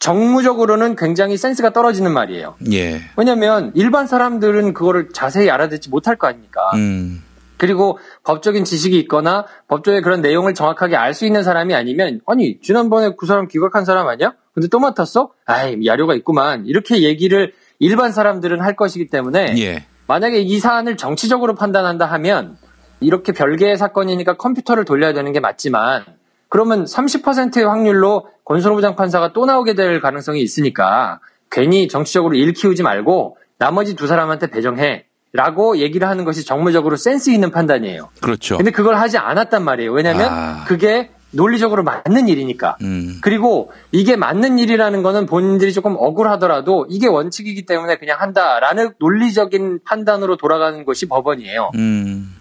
[0.00, 2.56] 정무적으로는 굉장히 센스가 떨어지는 말이에요.
[2.72, 3.00] 예.
[3.16, 6.70] 왜냐면 일반 사람들은 그거를 자세히 알아듣지 못할 거 아닙니까?
[6.74, 7.22] 음.
[7.58, 13.12] 그리고 법적인 지식이 있거나 법조의 그런 내용을 정확하게 알 수 있는 사람이 아니면 아니 지난번에
[13.18, 14.32] 그 사람 기각한 사람 아니야?
[14.54, 15.30] 근데 또 맡았어?
[15.44, 19.84] 아이 야료가 있구만 이렇게 얘기를 일반 사람들은 할 것이기 때문에 예.
[20.06, 22.56] 만약에 이 사안을 정치적으로 판단한다 하면
[23.00, 26.04] 이렇게 별개의 사건이니까 컴퓨터를 돌려야 되는 게 맞지만
[26.48, 31.20] 그러면 30%의 확률로 권순호 부장판사가 또 나오게 될 가능성이 있으니까
[31.52, 37.30] 괜히 정치적으로 일 키우지 말고 나머지 두 사람한테 배정해 라고 얘기를 하는 것이 정무적으로 센스
[37.30, 38.08] 있는 판단이에요.
[38.20, 38.56] 그렇죠.
[38.56, 39.92] 근데 그걸 하지 않았단 말이에요.
[39.92, 40.64] 왜냐면 아.
[40.66, 42.76] 그게 논리적으로 맞는 일이니까.
[42.82, 43.20] 음.
[43.22, 50.36] 그리고 이게 맞는 일이라는 거는 본인들이 조금 억울하더라도 이게 원칙이기 때문에 그냥 한다라는 논리적인 판단으로
[50.36, 51.70] 돌아가는 것이 법원이에요.
[51.76, 52.34] 음.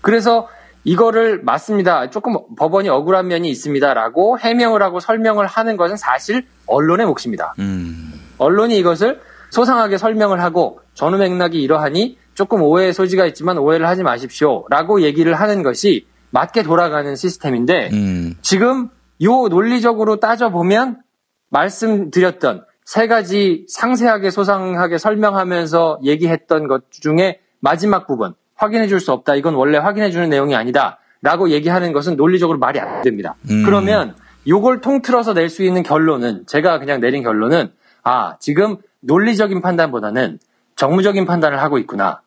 [0.00, 0.48] 그래서
[0.86, 2.10] 이거를 맞습니다.
[2.10, 7.54] 조금 법원이 억울한 면이 있습니다라고 해명을 하고 설명을 하는 것은 사실 언론의 몫입니다.
[7.58, 8.12] 음.
[8.38, 9.20] 언론이 이것을
[9.50, 15.64] 소상하게 설명을 하고 전후 맥락이 이러하니 조금 오해의 소지가 있지만 오해를 하지 마십시오라고 얘기를 하는
[15.64, 18.34] 것이 맞게 돌아가는 시스템인데 음.
[18.40, 18.88] 지금
[19.22, 21.02] 요 논리적으로 따져보면
[21.48, 29.34] 말씀드렸던 세 가지 상세하게 소상하게 설명하면서 얘기했던 것 중에 마지막 부분 확인해 줄 수 없다.
[29.36, 30.98] 이건 원래 확인해 주는 내용이 아니다.
[31.22, 33.34] 라고 얘기하는 것은 논리적으로 말이 안 됩니다.
[33.50, 33.64] 음.
[33.64, 34.14] 그러면
[34.48, 40.38] 요걸 통틀어서 낼 수 있는 결론은 제가 그냥 내린 결론은 아, 지금 논리적인 판단보다는
[40.76, 42.20] 정무적인 판단을 하고 있구나.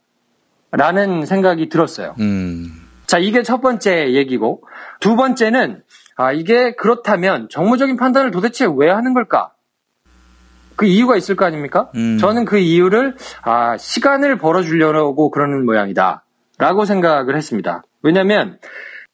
[0.71, 2.15] 라는 생각이 들었어요.
[2.19, 2.65] 음.
[3.07, 4.61] 자, 이게 첫 번째 얘기고,
[4.99, 5.81] 두 번째는,
[6.15, 9.51] 아, 이게 그렇다면 정무적인 판단을 도대체 왜 하는 걸까?
[10.79, 11.91] 그 이유가 있을 거 아닙니까?
[11.95, 12.17] 음.
[12.19, 16.23] 저는 그 이유를, 아, 시간을 벌어주려고 그러는 모양이다.
[16.57, 17.83] 라고 생각을 했습니다.
[18.01, 18.59] 왜냐면,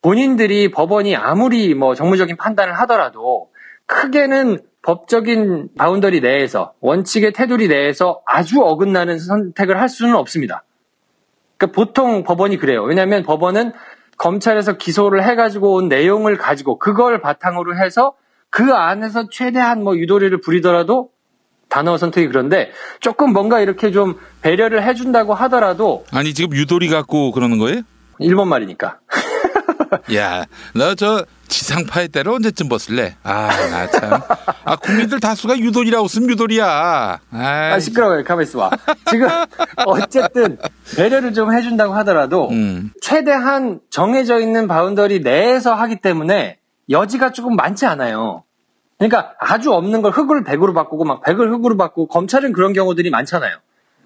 [0.04, 3.50] 본인들이 법원이 아무리 뭐 정무적인 판단을 하더라도,
[3.88, 10.66] 크게는 법적인 boundary 내에서, 원칙의 테두리 내에서 아주 어긋나는 선택을 할 수는 없습니다.
[11.58, 12.84] 그러니까 보통 법원이 그래요.
[12.84, 13.72] 왜냐하면 법원은
[14.20, 18.14] 검찰에서 기소를 해가지고 온 내용을 가지고 그걸 바탕으로 해서
[18.52, 21.15] 그 안에서 최대한 뭐 유도리를 부리더라도
[21.76, 22.72] 단어 선택이 그런데
[23.02, 27.82] 조금 뭔가 이렇게 좀 배려를 해준다고 하더라도 아니 지금 유도리 갖고 그러는 거예요?
[28.20, 29.00] 일본 말이니까.
[30.16, 33.18] 야, 너 저 지상파의 때를 언제쯤 벗을래?
[33.24, 34.22] 아, 나 참.
[34.64, 37.20] 아, 국민들 다수가 유도리라고 쓰면 유도리야.
[37.32, 37.72] 아이.
[37.74, 38.24] 아, 시끄러워요.
[38.24, 38.72] 가만히 있어봐.
[39.10, 39.28] 지금,
[39.86, 40.58] 어쨌든,
[40.96, 42.92] 배려를 좀 해준다고 하더라도, 음.
[43.02, 46.58] 최대한 정해져 있는 boundary 내에서 하기 때문에
[46.90, 48.45] 여지가 조금 많지 않아요.
[48.98, 53.58] 그러니까 아주 없는 걸 흑을 백으로 바꾸고 막 백을 흑으로 바꾸고 검찰은 그런 경우들이 많잖아요.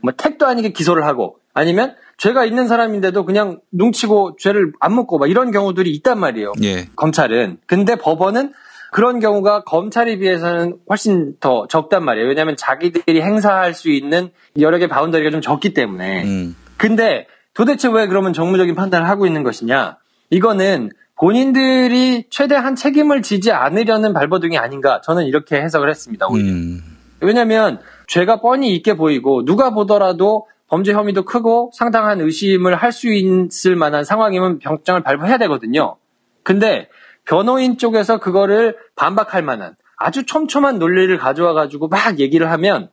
[0.01, 5.29] 뭐 택도 아니게 기소를 하고 아니면 죄가 있는 사람인데도 그냥 눈치고 죄를 안 묻고 막
[5.29, 6.53] 이런 경우들이 있단 말이에요.
[6.63, 6.87] 예.
[6.95, 7.57] 검찰은.
[7.65, 8.53] 근데 법원은
[8.91, 12.27] 그런 경우가 검찰에 비해서는 훨씬 더 적단 말이에요.
[12.27, 16.23] 왜냐하면 자기들이 행사할 수 있는 여러 개 바운더리가 좀 적기 때문에.
[16.23, 16.55] 음.
[16.77, 19.97] 근데 도대체 왜 그러면 정무적인 판단을 하고 있는 것이냐?
[20.29, 20.89] 이거는
[21.20, 26.28] 본인들이 최대한 책임을 지지 않으려는 발버둥이 아닌가 저는 이렇게 해석을 했습니다.
[26.28, 26.49] 오히려.
[26.49, 26.82] 음.
[27.20, 33.76] 왜냐하면 죄가 뻔히 있게 보이고 누가 보더라도 범죄 혐의도 크고 상당한 의심을 할 수 있을
[33.76, 35.97] 만한 상황이면 병장을 발부해야 되거든요.
[36.43, 36.88] 근데
[37.26, 42.89] 변호인 쪽에서 그거를 반박할 만한 아주 촘촘한 논리를 가져와 가지고 막 얘기를 하면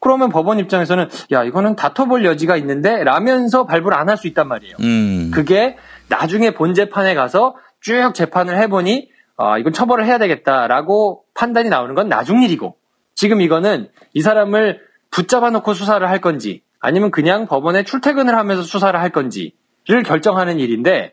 [0.00, 4.76] 그러면 법원 입장에서는 야 이거는 다퉈볼 여지가 있는데 라면서 발부를 안 할 수 있단 말이에요.
[4.80, 5.30] 음.
[5.32, 5.76] 그게
[6.08, 12.08] 나중에 본 재판에 가서 쭉 재판을 해보니 아 이건 처벌을 해야 되겠다라고 판단이 나오는 건
[12.08, 12.76] 나중 일이고
[13.14, 18.98] 지금 이거는 이 사람을 붙잡아 놓고 수사를 할 건지 아니면 그냥 법원에 출퇴근을 하면서 수사를
[18.98, 21.12] 할 건지를 결정하는 일인데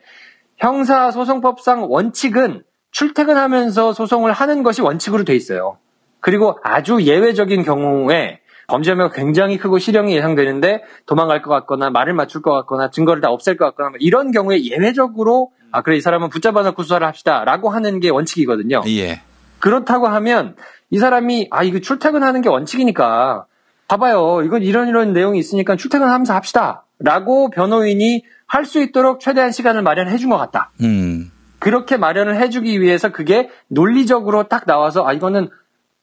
[0.57, 5.77] 형사소송법상 원칙은 출퇴근하면서 소송을 하는 것이 원칙으로 돼 있어요.
[6.19, 12.41] 그리고 아주 예외적인 경우에 범죄 혐의가 굉장히 크고 실형이 예상되는데 도망갈 것 같거나 말을 맞출
[12.41, 16.29] 것 같거나 증거를 다 없앨 것 같거나 뭐 이런 경우에 예외적으로 아 그래 이 사람은
[16.29, 18.81] 붙잡아 놓고 수사를 합시다라고 하는 게 원칙이거든요.
[18.87, 19.21] 예.
[19.59, 20.55] 그렇다고 하면
[20.89, 23.45] 이 사람이 아 이거 출퇴근하는 게 원칙이니까
[23.87, 30.17] 봐봐요 이건 이런 이런 내용이 있으니까 출퇴근하면서 합시다라고 변호인이 할 수 있도록 최대한 시간을 마련해
[30.17, 30.71] 준 것 같다.
[30.81, 31.31] 음.
[31.59, 35.49] 그렇게 마련을 해주기 위해서 그게 논리적으로 딱 나와서 아 이거는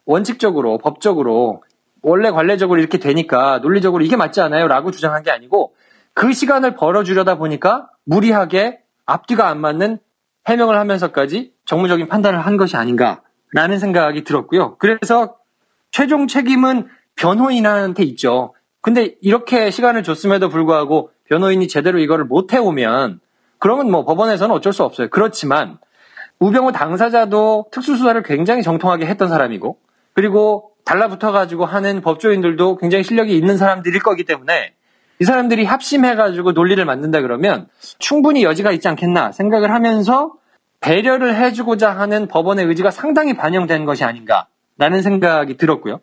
[0.04, 1.62] 원칙적으로 법적으로
[2.02, 5.74] 원래 관례적으로 이렇게 되니까 논리적으로 이게 맞지 않아요라고 주장한 게 아니고
[6.12, 9.98] 그 시간을 벌어주려다 보니까 무리하게 앞뒤가 안 맞는
[10.46, 14.76] 해명을 하면서까지 정무적인 판단을 한 것이 아닌가라는 생각이 들었고요.
[14.78, 15.36] 그래서
[15.90, 18.54] 최종 책임은 변호인한테 있죠.
[18.80, 23.20] 근데 이렇게 시간을 줬음에도 불구하고 변호인이 제대로 이거를 못 해오면
[23.58, 25.08] 그러면 뭐 법원에서는 어쩔 수 없어요.
[25.08, 25.78] 그렇지만
[26.38, 29.78] 우병우 당사자도 특수수사를 굉장히 정통하게 했던 사람이고
[30.12, 34.74] 그리고 달라붙어가지고 하는 법조인들도 굉장히 실력이 있는 사람들일 거기 때문에
[35.24, 37.66] 이 사람들이 합심해가지고 논리를 만든다 그러면
[37.98, 40.34] 충분히 여지가 있지 않겠나 생각을 하면서
[40.82, 46.00] 배려를 해주고자 하는 법원의 의지가 상당히 반영된 것이 아닌가라는 생각이 들었고요.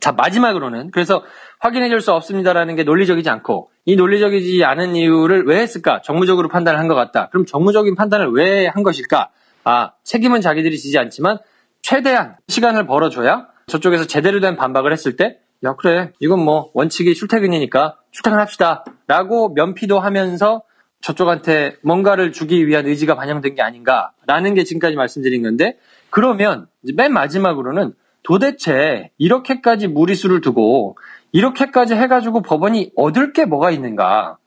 [0.00, 1.22] 자, 마지막으로는 그래서
[1.60, 6.02] 확인해 줄 수 없습니다라는 게 논리적이지 않고 이 논리적이지 않은 이유를 왜 했을까?
[6.02, 7.30] 정무적으로 판단을 한 것 같다.
[7.30, 9.30] 그럼 정무적인 판단을 왜 한 것일까?
[9.64, 11.38] 아, 책임은 자기들이 지지 않지만
[11.80, 16.12] 최대한 시간을 벌어줘야 저쪽에서 제대로 된 반박을 했을 때, 야, 그래.
[16.20, 18.84] 이건 뭐 원칙이 출퇴근이니까 출퇴근합시다.
[19.06, 20.62] 라고 면피도 하면서
[21.00, 25.78] 저쪽한테 뭔가를 주기 위한 의지가 반영된 게 아닌가라는 게 지금까지 말씀드린 건데,
[26.10, 30.96] 그러면 맨 마지막으로는 도대체 이렇게까지 무리수를 두고
[31.32, 34.38] 이렇게까지 해가지고 법원이 얻을 게 뭐가 있는가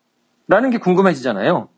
[0.48, 1.70] 라는 게 궁금해지잖아요.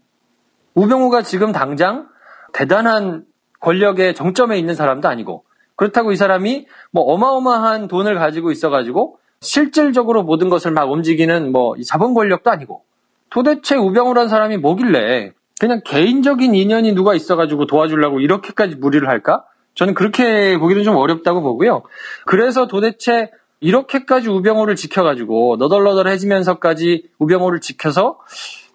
[0.74, 2.08] 우병우가 지금 당장
[2.54, 3.26] 대단한
[3.60, 10.50] 권력의 정점에 있는 사람도 아니고 그렇다고 이 사람이 뭐 어마어마한 돈을 가지고 있어가지고 실질적으로 모든
[10.50, 12.84] 것을 막 움직이는 뭐 자본 권력도 아니고
[13.30, 19.46] 도대체 우병우란 사람이 뭐길래 그냥 개인적인 인연이 누가 있어가지고 도와주려고 이렇게까지 무리를 할까?
[19.76, 21.84] 저는 그렇게 보기는 좀 어렵다고 보고요.
[22.26, 28.20] 그래서 도대체 이렇게까지 우병우를 지켜가지고 너덜너덜해지면서까지 우병우를 지켜서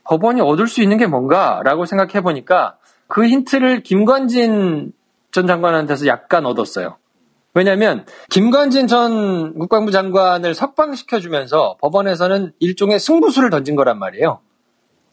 [0.05, 4.93] 법원이 얻을 수 있는 게 뭔가라고 생각해 보니까 그 힌트를 김관진
[5.31, 6.97] 전 장관한테서 약간 얻었어요.
[7.59, 14.39] 왜냐하면 김관진 전 국방부 장관을 석방시켜주면서 법원에서는 일종의 승부수를 던진 거란 말이에요.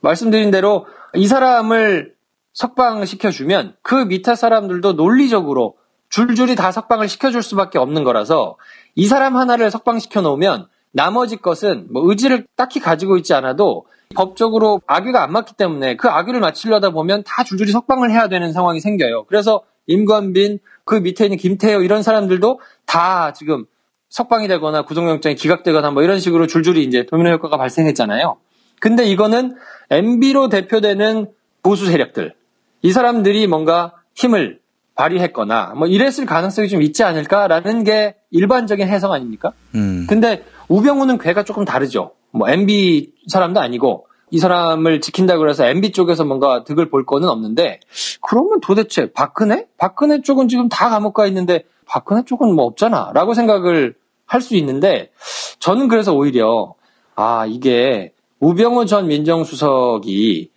[0.02, 0.86] 말씀드린 대로
[1.16, 2.14] 이 사람을
[2.54, 5.78] 석방시켜주면 그 밑에 사람들도 논리적으로
[6.10, 8.58] 줄줄이 다 석방을 시켜줄 수밖에 없는 거라서
[8.93, 15.24] 이 사람 하나를 석방시켜 놓으면 나머지 것은 뭐 의지를 딱히 가지고 있지 않아도 법적으로 악유가
[15.24, 19.26] 안 맞기 때문에 그 악유를 맞추려다 보면 다 줄줄이 석방을 해야 되는 상황이 생겨요.
[19.26, 23.66] 그래서 임관빈, 그 밑에 있는 김태호 이런 사람들도 다 지금
[24.10, 28.38] 석방이 되거나 구속영장이 기각되거나 뭐 이런 식으로 줄줄이 이제 도미노 효과가 발생했잖아요.
[28.80, 29.56] 근데 이거는
[29.90, 31.32] MB로 대표되는
[31.64, 32.34] 보수 세력들,
[32.82, 34.60] 이 사람들이 뭔가 힘을
[34.96, 39.52] 발휘했거나 뭐 이랬을 가능성이 좀 있지 않을까라는 게 일반적인 해석 아닙니까?
[39.74, 40.06] 음.
[40.08, 42.12] 근데 우병우는 괴가 조금 다르죠.
[42.32, 47.80] 뭐 MB 사람도 아니고 이 사람을 지킨다 그래서 MB 쪽에서 뭔가 득을 볼 거는 없는데
[48.22, 49.66] 그러면 도대체 박근혜?
[49.78, 54.56] 박근혜 쪽은 지금 다 감옥 가 있는데 박근혜 쪽은 뭐 없잖아 라고 생각을 할 수
[54.58, 55.12] 있는데
[55.60, 56.74] 저는 그래서 오히려
[57.16, 58.12] 아 이게
[58.42, 60.52] 우병우 전 민정수석이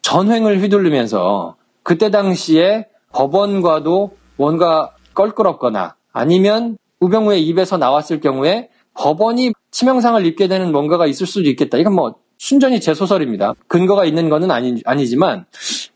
[0.00, 10.48] 전횡을 휘둘르면서 그때 당시에 법원과도 뭔가 껄끄럽거나 아니면 우병우의 입에서 나왔을 경우에 법원이 치명상을 입게
[10.48, 11.76] 되는 뭔가가 있을 수도 있겠다.
[11.76, 13.54] 이건 뭐 순전히 제 소설입니다.
[13.66, 15.44] 근거가 있는 거는 아니, 아니지만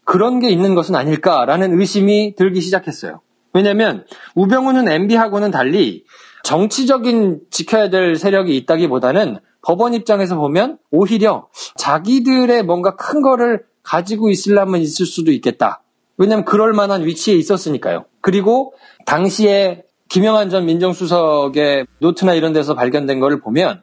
[0.05, 3.21] 그런 게 있는 것은 아닐까라는 의심이 들기 시작했어요.
[3.55, 6.05] 왜냐하면 우병우는 MB하고는 달리
[6.43, 14.81] 정치적인 지켜야 될 세력이 있다기보다는 법원 입장에서 보면 오히려 자기들의 뭔가 큰 거를 가지고 있으려면
[14.81, 15.83] 있을 수도 있겠다.
[16.17, 18.07] 왜냐하면 그럴 만한 위치에 있었으니까요.
[18.21, 18.75] 그리고
[19.07, 23.83] 당시에 김영한 전 민정수석의 노트나 이런 데서 발견된 거를 보면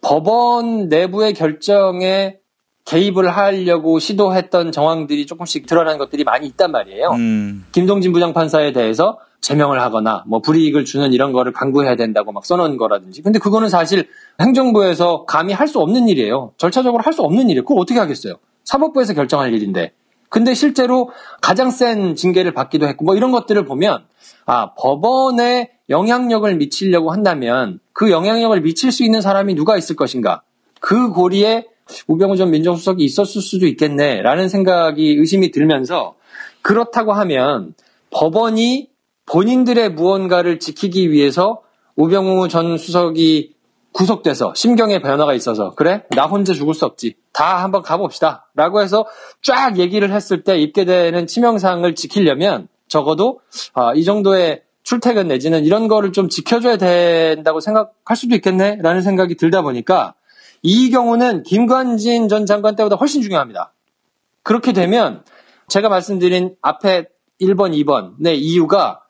[0.00, 2.36] 법원 내부의 결정에
[2.84, 7.08] 개입을 하려고 시도했던 정황들이 조금씩 드러난 것들이 많이 있단 말이에요.
[7.10, 7.64] 음.
[7.72, 13.22] 김동진 부장판사에 대해서 제명을 하거나 뭐 불이익을 주는 이런 거를 강구해야 된다고 막 써놓은 거라든지.
[13.22, 14.08] 근데 그거는 사실
[14.40, 16.52] 행정부에서 감히 할 수 없는 일이에요.
[16.58, 17.64] 절차적으로 할 수 없는 일이에요.
[17.64, 18.34] 그걸 어떻게 하겠어요?
[18.64, 19.92] 사법부에서 결정할 일인데.
[20.28, 21.10] 근데 실제로
[21.40, 24.04] 가장 센 징계를 받기도 했고 뭐 이런 것들을 보면
[24.44, 30.42] 아, 법원에 영향력을 미치려고 한다면 그 영향력을 미칠 수 있는 사람이 누가 있을 것인가?
[30.80, 31.66] 그 고리에
[32.06, 36.14] 우병우 전 민정수석이 있었을 수도 있겠네라는 생각이 의심이 들면서
[36.62, 37.74] 그렇다고 하면
[38.10, 38.88] 법원이
[39.26, 41.62] 본인들의 무언가를 지키기 위해서
[41.96, 43.55] 우병우 전 수석이
[43.96, 49.06] 구속돼서 심경의 변화가 있어서 그래 나 혼자 죽을 수 없지 다 한번 가봅시다 라고 해서
[49.40, 53.40] 쫙 얘기를 했을 때 입게 되는 치명상을 지키려면 적어도
[53.72, 59.34] 아, 이 정도의 출퇴근 내지는 이런 거를 좀 지켜줘야 된다고 생각할 수도 있겠네 라는 생각이
[59.34, 60.12] 들다 보니까
[60.62, 63.72] 이 경우는 김관진 전 장관 때보다 훨씬 중요합니다.
[64.42, 65.24] 그렇게 되면
[65.68, 67.06] 제가 말씀드린 앞에
[67.40, 69.00] 1번, 2번의 이유가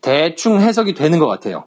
[0.00, 1.66] 대충 해석이 되는 것 같아요.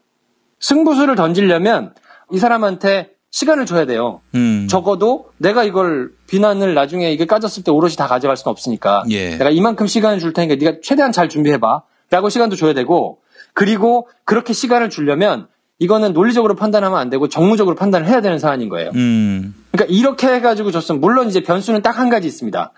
[0.59, 1.93] 승부수를 던지려면
[2.31, 4.21] 이 사람한테 시간을 줘야 돼요.
[4.33, 4.67] 음.
[4.69, 9.31] 적어도 내가 이걸 비난을 나중에 이게 까졌을 때 오롯이 다 가져갈 수는 없으니까 예.
[9.37, 13.19] 내가 이만큼 시간을 줄 테니까 네가 최대한 잘 준비해봐 라고 시간도 줘야 되고
[13.53, 15.47] 그리고 그렇게 시간을 주려면
[15.79, 18.91] 이거는 논리적으로 판단하면 안 되고 정무적으로 판단을 해야 되는 사안인 거예요.
[18.95, 19.53] 음.
[19.71, 22.71] 그러니까 이렇게 해가지고 줬으면 물론 이제 변수는 딱 한 가지 있습니다.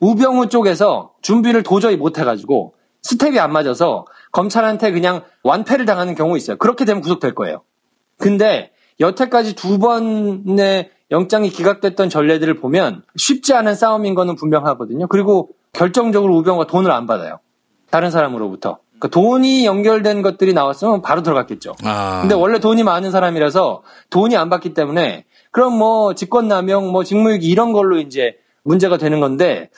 [0.00, 6.56] 우병우 쪽에서 준비를 도저히 못 해가지고 스텝이 안 맞아서 검찰한테 그냥 완패를 당하는 경우 있어요.
[6.56, 7.62] 그렇게 되면 구속될 거예요.
[8.18, 8.70] 근데
[9.00, 15.06] 여태까지 두 번의 영장이 기각됐던 전례들을 보면 쉽지 않은 싸움인 거는 분명하거든요.
[15.08, 17.40] 그리고 결정적으로 우병우가 돈을 안 받아요.
[17.90, 18.78] 다른 사람으로부터.
[18.98, 21.74] 그러니까 돈이 연결된 것들이 나왔으면 바로 들어갔겠죠.
[21.84, 22.20] 아.
[22.22, 27.72] 근데 원래 돈이 많은 사람이라서 돈이 안 받기 때문에 그럼 뭐 직권남용, 뭐 직무유기 이런
[27.72, 29.70] 걸로 이제 문제가 되는 건데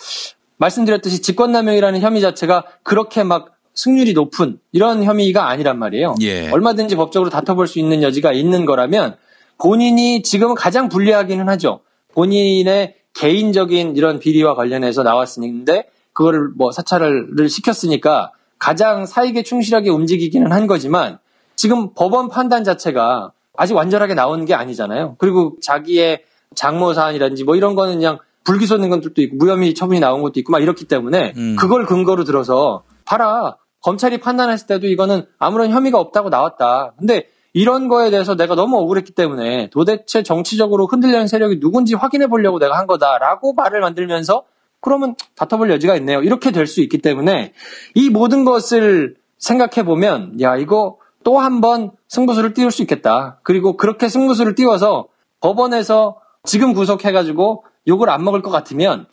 [0.59, 6.17] 말씀드렸듯이 직권남용이라는 혐의 자체가 그렇게 막 승률이 높은 이런 혐의가 아니란 말이에요.
[6.23, 6.51] 예.
[6.51, 9.17] 얼마든지 법적으로 다퉈볼 수 있는 여지가 있는 거라면
[9.59, 11.81] 본인이 지금은 가장 불리하기는 하죠.
[12.15, 20.67] 본인의 개인적인 이런 비리와 관련해서 나왔으니데 그거를 뭐 사찰을 시켰으니까 가장 사익에 충실하게 움직이기는 한
[20.67, 21.19] 거지만
[21.55, 25.17] 지금 법원 판단 자체가 아직 완전하게 나온 게 아니잖아요.
[25.19, 26.25] 그리고 자기의
[26.55, 30.53] 장모 사안이라든지 뭐 이런 거는 그냥 불기소 된 것들도 있고 무혐의 처분이 나온 것도 있고
[30.53, 31.57] 막 이렇기 때문에 음.
[31.59, 33.57] 그걸 근거로 들어서 봐라
[33.87, 36.95] 검찰이 판단했을 때도 이거는 아무런 혐의가 없다고 나왔다.
[36.99, 42.59] 근데 이런 거에 대해서 내가 너무 억울했기 때문에 도대체 정치적으로 흔들리는 세력이 누군지 확인해 보려고
[42.59, 44.43] 내가 한 거다라고 말을 만들면서
[44.81, 46.21] 그러면 다퉈볼 여지가 있네요.
[46.21, 47.53] 이렇게 될 수 있기 때문에
[47.95, 53.39] 이 모든 것을 생각해 보면 야 이거 또 한 번 승부수를 띄울 수 있겠다.
[53.45, 55.07] 그리고 그렇게 승부수를 띄워서
[55.41, 59.07] 법원에서 지금 구속해가지고 욕을 안 먹을 것 같으면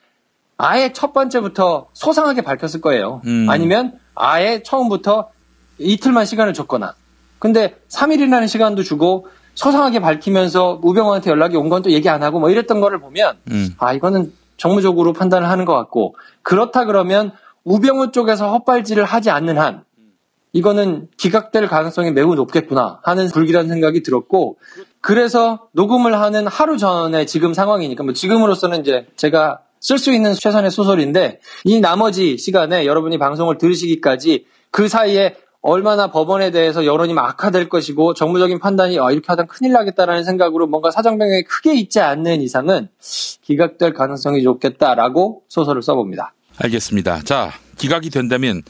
[0.58, 3.22] 아예 첫 번째부터 소상하게 밝혔을 거예요.
[3.26, 3.48] 음.
[3.50, 5.30] 아니면 아예 처음부터
[5.80, 6.94] 이틀만 시간을 줬거나.
[7.40, 12.50] 근데 3일이라는 시간도 주고 소상하게 밝히면서 우병우한테 연락이 온 건 또 얘기 안 하고 뭐
[12.50, 13.70] 이랬던 거를 보면 음.
[13.78, 17.32] 아 이거는 정무적으로 판단을 하는 것 같고 그렇다 그러면
[17.66, 19.84] 우병우 쪽에서 헛발질을 하지 않는 한
[20.54, 24.58] 이거는 기각될 가능성이 매우 높겠구나 하는 불길한 생각이 들었고
[25.02, 30.72] 그래서 녹음을 하는 하루 전에 지금 상황이니까 뭐 지금으로서는 이제 제가 쓸 수 있는 최선의
[30.72, 37.68] 소설인데 이 나머지 시간에 여러분이 방송을 들으시기까지 그 사이에 얼마나 법원에 대해서 여론이 막 악화될
[37.68, 42.42] 것이고 정무적인 판단이 아, 이렇게 하다 큰일 나겠다라는 생각으로 뭔가 사정 변경이 크게 있지 않는
[42.42, 42.88] 이상은
[43.42, 46.34] 기각될 가능성이 높겠다라고 소설을 써봅니다.
[46.58, 47.22] 알겠습니다.
[47.24, 48.62] 자, 기각이 된다면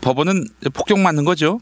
[0.00, 0.44] 법원은
[0.74, 1.60] 폭격 맞는 거죠?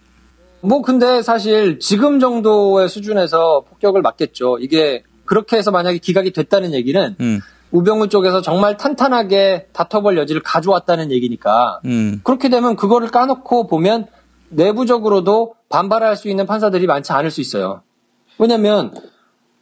[0.62, 4.58] 뭐 근데 사실 지금 정도의 수준에서 폭격을 맞겠죠.
[4.60, 7.40] 이게 그렇게 해서 만약에 기각이 됐다는 얘기는 음.
[7.76, 12.20] 우병우 쪽에서 정말 탄탄하게 다퉈볼 여지를 가져왔다는 얘기니까 음.
[12.24, 14.06] 그렇게 되면 그거를 까놓고 보면
[14.48, 17.82] 내부적으로도 반발할 수 있는 판사들이 많지 않을 수 있어요.
[18.38, 18.94] 왜냐면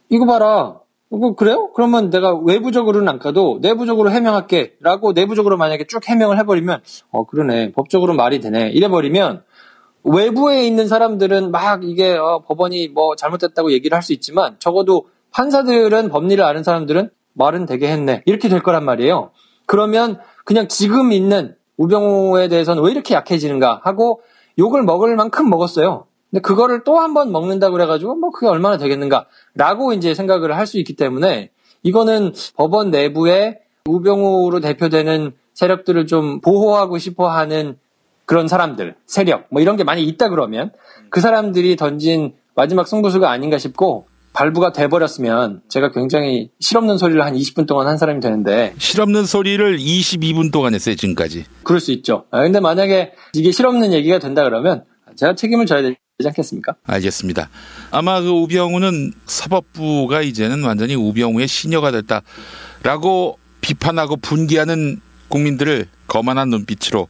[0.09, 0.79] 이거 봐라.
[1.11, 1.71] 이거 그래요?
[1.73, 4.75] 그러면 내가 외부적으로는 안 까도 내부적으로 해명할게.
[4.81, 7.73] 라고 내부적으로 만약에 쭉 해명을 해버리면 어 그러네.
[7.73, 8.69] 법적으로 말이 되네.
[8.69, 9.43] 이래버리면
[10.03, 16.09] 외부에 있는 사람들은 막 이게 어, 법원이 뭐 잘못됐다고 얘기를 할 수 있지만 적어도 판사들은
[16.09, 19.31] 법리를 아는 사람들은 말은 되게 했네 이렇게 될 거란 말이에요.
[19.67, 24.21] 그러면 그냥 지금 있는 우병우에 대해서는 왜 이렇게 약해지는가 하고
[24.57, 26.05] 욕을 먹을 만큼 먹었어요.
[26.31, 30.77] 근데 그거를 또 한 번 먹는다고 그래가지고 뭐 그게 얼마나 되겠는가라고 이제 생각을 할 수
[30.79, 31.51] 있기 때문에
[31.83, 37.77] 이거는 법원 내부에 우병우로 대표되는 세력들을 좀 보호하고 싶어 하는
[38.25, 40.71] 그런 사람들, 세력, 뭐 이런 게 많이 있다 그러면
[41.11, 47.65] 그 사람들이 던진 마지막 승부수가 아닌가 싶고 발부가 돼버렸으면 제가 굉장히 실없는 소리를 한 20분
[47.65, 51.45] 동안 한 사람이 되는데 실없는 소리를 22분 동안 했어요, 지금까지.
[51.63, 52.25] 그럴 수 있죠.
[52.31, 54.83] 아, 근데 만약에 이게 실없는 얘기가 된다 그러면
[55.15, 56.75] 제가 책임을 져야 되지 않겠습니까?
[56.83, 57.49] 알겠습니다.
[57.91, 67.07] 아마 그 우병우는 사법부가 이제는 완전히 우병우의 시녀가 됐다라고 비판하고 분개하는 국민들을 거만한 눈빛으로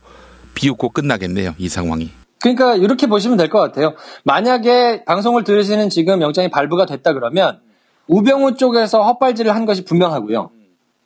[0.53, 1.55] 비웃고 끝나겠네요.
[1.57, 2.11] 이 상황이.
[2.41, 3.93] 그러니까 이렇게 보시면 될 것 같아요.
[4.23, 7.59] 만약에 방송을 들으시는 지금 영장이 발부가 됐다 그러면
[8.07, 10.51] 우병우 쪽에서 헛발질을 한 것이 분명하고요.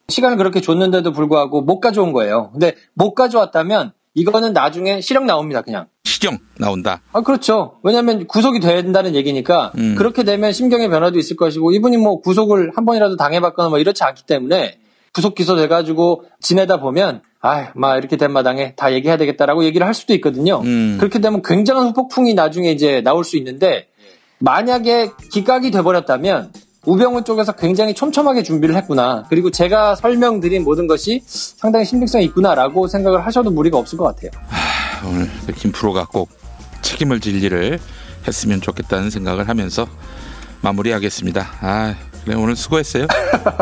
[0.09, 2.49] 시간을 그렇게 줬는데도 불구하고 못 가져온 거예요.
[2.51, 5.85] 근데 못 가져왔다면 이거는 나중에 실형 나옵니다, 그냥.
[6.03, 7.01] 시경 나온다.
[7.13, 7.77] 아, 그렇죠.
[7.83, 9.95] 왜냐하면 구속이 된다는 얘기니까 음.
[9.95, 14.25] 그렇게 되면 심경의 변화도 있을 것이고 이분이 뭐 구속을 한 번이라도 당해봤거나 뭐 이렇지 않기
[14.25, 14.79] 때문에
[15.13, 20.13] 구속 기소돼가지고 지내다 보면 아, 막 이렇게 된 마당에 다 얘기해야 되겠다라고 얘기를 할 수도
[20.15, 20.61] 있거든요.
[20.61, 20.97] 음.
[20.99, 23.87] 그렇게 되면 굉장한 후폭풍이 나중에 이제 나올 수 있는데
[24.39, 26.51] 만약에 기각이 돼버렸다면
[26.85, 29.25] 우병우 쪽에서 굉장히 촘촘하게 준비를 했구나.
[29.29, 34.31] 그리고 제가 설명드린 모든 것이 상당히 신빙성이 있구나라고 생각을 하셔도 무리가 없을 것 같아요.
[34.49, 36.29] 아, 오늘 김 프로가 꼭
[36.81, 37.79] 책임을 질 일을
[38.27, 39.87] 했으면 좋겠다는 생각을 하면서
[40.61, 41.47] 마무리하겠습니다.
[41.61, 43.07] 아, 그래 오늘 수고했어요.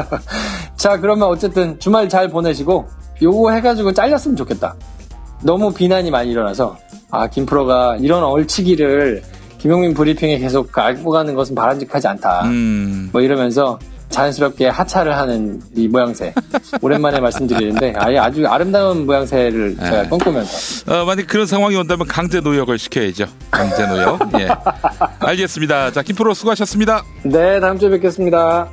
[0.77, 2.87] 자, 그러면 어쨌든 주말 잘 보내시고
[3.21, 4.75] 요거 해가지고 잘렸으면 좋겠다.
[5.43, 6.77] 너무 비난이 많이 일어나서
[7.11, 9.21] 아 김프로가 이런 얼치기를
[9.57, 12.43] 김용민 브리핑에 계속 알고 가는 것은 바람직하지 않다.
[12.45, 13.09] 음.
[13.11, 16.33] 뭐 이러면서 자연스럽게 하차를 하는 이 모양새
[16.81, 20.09] 오랜만에 말씀드리는데 아예 아주 아름다운 모양새를 제가 네.
[20.09, 23.25] 꿈꾸면서 어, 만약 그런 상황이 온다면 강제 노역을 시켜야죠.
[23.51, 24.19] 강제 노역.
[24.39, 24.47] 예.
[25.19, 25.91] 알겠습니다.
[25.91, 27.03] 자, 김 프로 수고하셨습니다.
[27.23, 28.69] 네 다음 주에 뵙겠습니다.